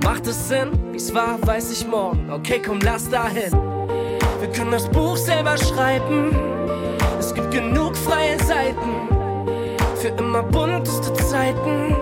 [0.03, 0.69] Macht es Sinn?
[0.91, 2.31] Wie's war, weiß ich morgen.
[2.31, 3.51] Okay, komm, lass dahin.
[4.39, 6.35] Wir können das Buch selber schreiben.
[7.19, 9.20] Es gibt genug freie Seiten.
[10.01, 11.95] Für immer bunteste Zeiten.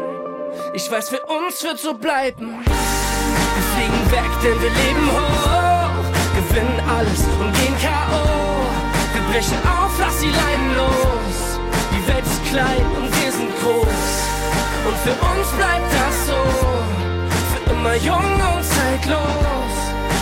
[0.74, 2.64] Ich weiß, für uns wird so bleiben.
[2.64, 6.00] Wir fliegen weg, denn wir leben hoch.
[6.34, 8.24] Gewinnen alles und gehen K.O.
[9.12, 11.60] Wir brechen auf, lass die Leinen los.
[11.92, 14.08] Die Welt ist klein und wir sind groß.
[14.88, 16.42] Und für uns bleibt das so.
[17.52, 19.76] Für immer jung und zeitlos.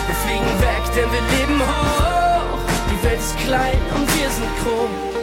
[0.08, 2.58] Wir fliegen weg, denn wir leben hoch.
[2.90, 5.17] Die Welt ist klein und wir sind groß.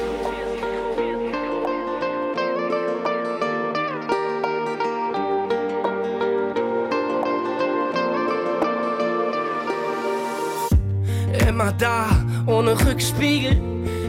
[11.77, 12.07] Da,
[12.45, 13.61] ohne Rückspiegel.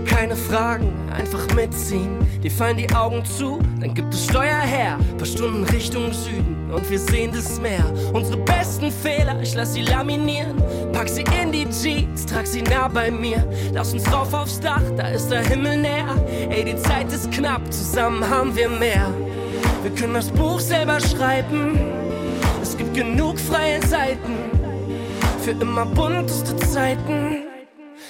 [0.04, 2.18] Keine Fragen, einfach mitziehen.
[2.42, 4.98] Dir fallen die Augen zu, dann gibt es Steuer her.
[5.18, 7.84] Paar Stunden Richtung Süden und wir sehen das Meer.
[8.12, 10.62] Unsere besten Fehler, ich lass sie laminieren.
[10.92, 13.44] Pack sie in die Jeans, trag sie nah bei mir.
[13.72, 16.14] Lass uns rauf aufs Dach, da ist der Himmel näher.
[16.50, 19.12] Ey, die Zeit ist knapp, zusammen haben wir mehr.
[19.82, 21.78] Wir können das Buch selber schreiben.
[22.62, 24.34] Es gibt genug freie Seiten
[25.42, 27.45] für immer bunteste Zeiten.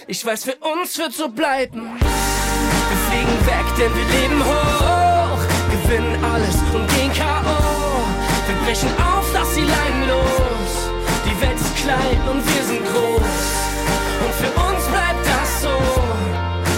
[0.09, 1.91] Ich weiß, für uns wird so bleiben.
[1.99, 5.39] Wir fliegen weg, denn wir leben hoch.
[5.69, 8.07] Gewinnen alles und gehen K.O.
[8.47, 10.71] Wir brechen auf, lass die Leinen los.
[11.25, 13.37] Die Welt ist klein und wir sind groß.
[14.23, 15.77] Und für uns bleibt das so.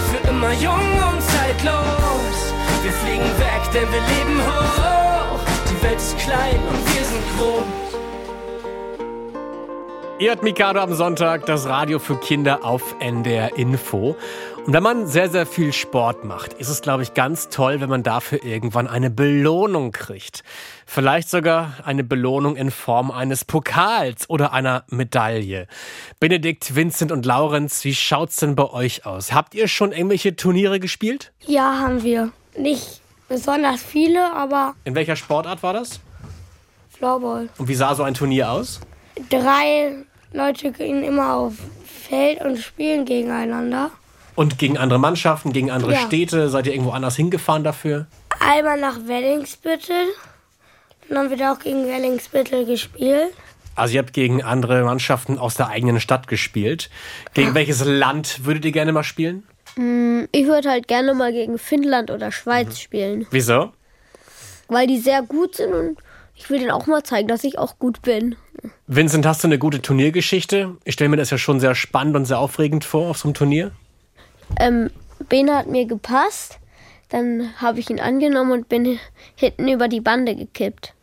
[0.09, 2.35] Für immer jung und zeitlos.
[2.81, 5.39] Wir fliegen weg, denn wir leben hoch.
[5.69, 7.98] Die Welt ist klein und wir sind groß.
[10.19, 14.17] Ihr hört Mikado am Sonntag, das Radio für Kinder auf NDR Info.
[14.65, 17.89] Und wenn man sehr, sehr viel Sport macht, ist es, glaube ich, ganz toll, wenn
[17.89, 20.43] man dafür irgendwann eine Belohnung kriegt.
[20.85, 25.67] Vielleicht sogar eine Belohnung in Form eines Pokals oder einer Medaille.
[26.19, 29.31] Benedikt, Vincent und Laurenz, wie schaut's denn bei euch aus?
[29.31, 31.31] Habt ihr schon irgendwelche Turniere gespielt?
[31.47, 32.33] Ja, haben wir.
[32.57, 32.99] Nicht
[33.29, 36.01] besonders viele, aber In welcher Sportart war das?
[36.89, 37.47] Floorball.
[37.57, 38.81] Und wie sah so ein Turnier aus?
[39.29, 41.53] Drei Leute gehen immer auf
[41.85, 43.91] Feld und spielen gegeneinander.
[44.35, 45.99] Und gegen andere Mannschaften, gegen andere Ja.
[45.99, 46.49] Städte?
[46.49, 48.07] Seid ihr irgendwo anders hingefahren dafür?
[48.39, 50.05] Einmal nach Wellingsbüttel.
[51.09, 53.33] Dann haben wir da auch gegen Wellingsbüttel gespielt.
[53.75, 56.89] Also ihr habt gegen andere Mannschaften aus der eigenen Stadt gespielt.
[57.33, 59.43] Gegen welches Land würdet ihr gerne mal spielen?
[59.75, 63.71] Mm, Ich würde halt gerne mal gegen Finnland oder Schweiz spielen, Wieso?
[64.67, 65.97] weil die sehr gut sind und
[66.39, 68.35] ich will denen auch mal zeigen, dass ich auch gut bin.
[68.87, 70.77] Vincent, hast du eine gute Turniergeschichte?
[70.85, 73.33] Ich stelle mir das ja schon sehr spannend und sehr aufregend vor auf so einem
[73.35, 73.71] Turnier.
[74.59, 74.89] Ähm,
[75.27, 76.59] Bene hat mir gepasst,
[77.09, 78.97] dann habe ich ihn angenommen und bin
[79.35, 80.93] hinten über die Bande gekippt.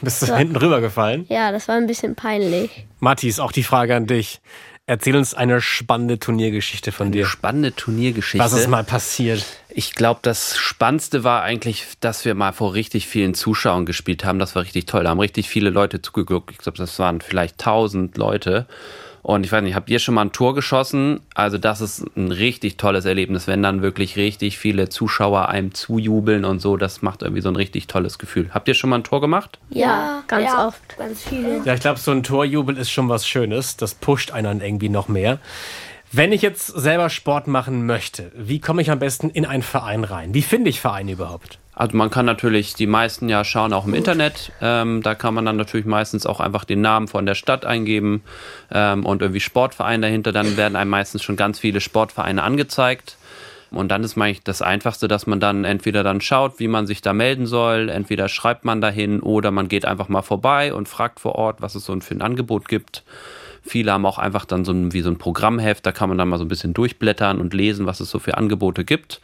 [0.00, 0.36] Bist du So.
[0.36, 1.26] hinten rübergefallen?
[1.28, 2.86] Ja, das war ein bisschen peinlich.
[2.98, 4.40] Mathis, auch die Frage an dich.
[4.86, 7.24] Erzähl uns eine spannende Turniergeschichte von dir.
[7.24, 8.44] Spannende Turniergeschichte.
[8.44, 9.44] Was ist mal passiert?
[9.68, 14.40] Ich glaube, das Spannendste war eigentlich, dass wir mal vor richtig vielen Zuschauern gespielt haben.
[14.40, 15.04] Das war richtig toll.
[15.04, 16.50] Da haben richtig viele Leute zugeguckt.
[16.50, 18.66] Ich glaube, das waren vielleicht 1000 Leute.
[19.22, 21.20] Und ich weiß nicht, habt ihr schon mal ein Tor geschossen?
[21.34, 26.44] Also das ist ein richtig tolles Erlebnis, wenn dann wirklich richtig viele Zuschauer einem zujubeln
[26.44, 26.76] und so.
[26.76, 28.50] Das macht irgendwie so ein richtig tolles Gefühl.
[28.50, 29.60] Habt ihr schon mal ein Tor gemacht?
[29.70, 30.98] Ja, ganz ja, oft.
[30.98, 31.62] Ganz viele.
[31.64, 33.76] Ja, ich glaube, so ein Torjubel ist schon was Schönes.
[33.76, 35.38] Das pusht einen irgendwie noch mehr.
[36.10, 40.02] Wenn ich jetzt selber Sport machen möchte, wie komme ich am besten in einen Verein
[40.02, 40.34] rein?
[40.34, 41.58] Wie finde ich Vereine überhaupt?
[41.74, 44.52] Also man kann natürlich die meisten ja schauen auch im Internet.
[44.60, 48.22] Ähm, da kann man dann natürlich meistens auch einfach den Namen von der Stadt eingeben
[48.70, 50.32] ähm, und irgendwie Sportverein dahinter.
[50.32, 53.16] Dann werden einem meistens schon ganz viele Sportvereine angezeigt.
[53.70, 57.00] Und dann ist eigentlich das Einfachste, dass man dann entweder dann schaut, wie man sich
[57.00, 57.88] da melden soll.
[57.88, 61.74] Entweder schreibt man dahin oder man geht einfach mal vorbei und fragt vor Ort, was
[61.74, 63.02] es so für ein Angebot gibt.
[63.62, 66.28] Viele haben auch einfach dann so ein, wie so ein Programmheft, da kann man dann
[66.28, 69.20] mal so ein bisschen durchblättern und lesen, was es so für Angebote gibt.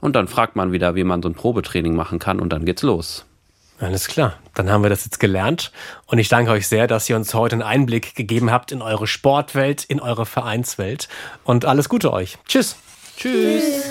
[0.00, 2.82] Und dann fragt man wieder, wie man so ein Probetraining machen kann und dann geht's
[2.82, 3.24] los.
[3.78, 5.70] Alles klar, dann haben wir das jetzt gelernt.
[6.06, 9.06] Und ich danke euch sehr, dass ihr uns heute einen Einblick gegeben habt in eure
[9.06, 11.08] Sportwelt, in eure Vereinswelt.
[11.44, 12.38] Und alles Gute euch.
[12.46, 12.76] Tschüss.
[13.18, 13.90] Tschüss.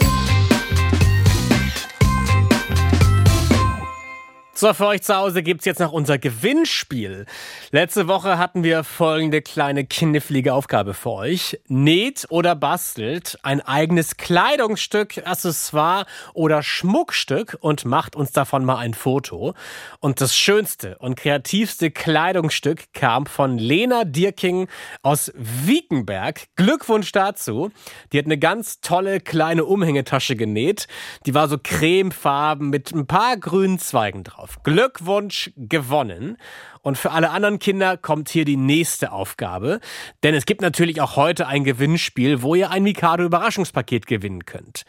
[4.57, 7.25] So, für euch zu Hause gibt's jetzt noch unser Gewinnspiel.
[7.71, 11.59] Letzte Woche hatten wir folgende kleine knifflige Aufgabe für euch.
[11.67, 18.93] Näht oder bastelt ein eigenes Kleidungsstück, Accessoire oder Schmuckstück und macht uns davon mal ein
[18.93, 19.55] Foto.
[19.99, 24.69] Und das schönste und kreativste Kleidungsstück kam von Lena Dirking
[25.01, 26.43] aus Wiekenberg.
[26.55, 27.71] Glückwunsch dazu.
[28.13, 30.87] Die hat eine ganz tolle kleine Umhängetasche genäht.
[31.25, 34.44] Die war so cremefarben mit ein paar grünen Zweigen drauf.
[34.63, 36.37] Glückwunsch gewonnen.
[36.81, 39.79] Und für alle anderen Kinder kommt hier die nächste Aufgabe.
[40.21, 44.83] Denn es gibt natürlich auch heute ein Gewinnspiel, wo ihr ein Mikado Überraschungspaket gewinnen könnt.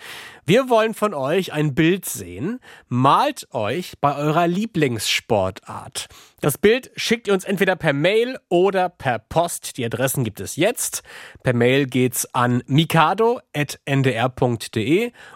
[0.45, 2.61] Wir wollen von euch ein Bild sehen.
[2.89, 6.09] Malt euch bei eurer Lieblingssportart.
[6.43, 9.79] Das Bild schickt ihr uns entweder per Mail oder per Post.
[9.79, 11.03] Die Adressen gibt es jetzt.
[11.43, 13.43] Per Mail geht's an mikado.ndr.de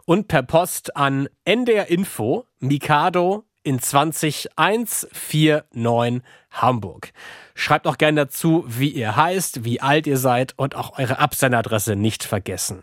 [0.04, 7.12] und per Post an ndrinfo mikado in 20149 Hamburg.
[7.54, 11.94] Schreibt auch gerne dazu, wie ihr heißt, wie alt ihr seid und auch eure Absenderadresse
[11.94, 12.82] nicht vergessen.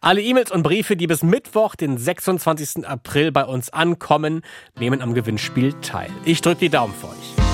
[0.00, 2.86] Alle E-Mails und Briefe, die bis Mittwoch, den 26.
[2.86, 4.42] April bei uns ankommen,
[4.78, 6.10] nehmen am Gewinnspiel teil.
[6.24, 7.47] Ich drücke die Daumen für euch.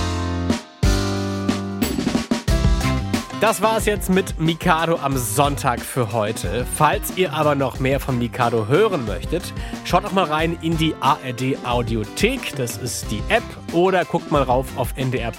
[3.44, 6.64] Das war es jetzt mit Mikado am Sonntag für heute.
[6.76, 9.52] Falls ihr aber noch mehr von Mikado hören möchtet,
[9.84, 12.56] schaut doch mal rein in die ARD Audiothek.
[12.56, 13.42] Das ist die App.
[13.74, 15.36] Oder guckt mal rauf auf ndr.de-mikado.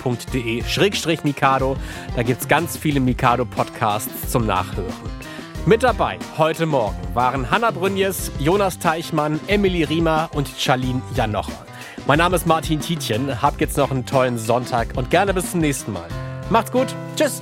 [2.15, 4.93] Da gibt es ganz viele Mikado-Podcasts zum Nachhören.
[5.65, 11.65] Mit dabei heute Morgen waren Hanna Brünjes, Jonas Teichmann, Emily Riemer und Charlene Janocher.
[12.05, 13.41] Mein Name ist Martin Tietjen.
[13.41, 16.07] Habt jetzt noch einen tollen Sonntag und gerne bis zum nächsten Mal.
[16.51, 16.93] Macht's gut.
[17.15, 17.41] Tschüss.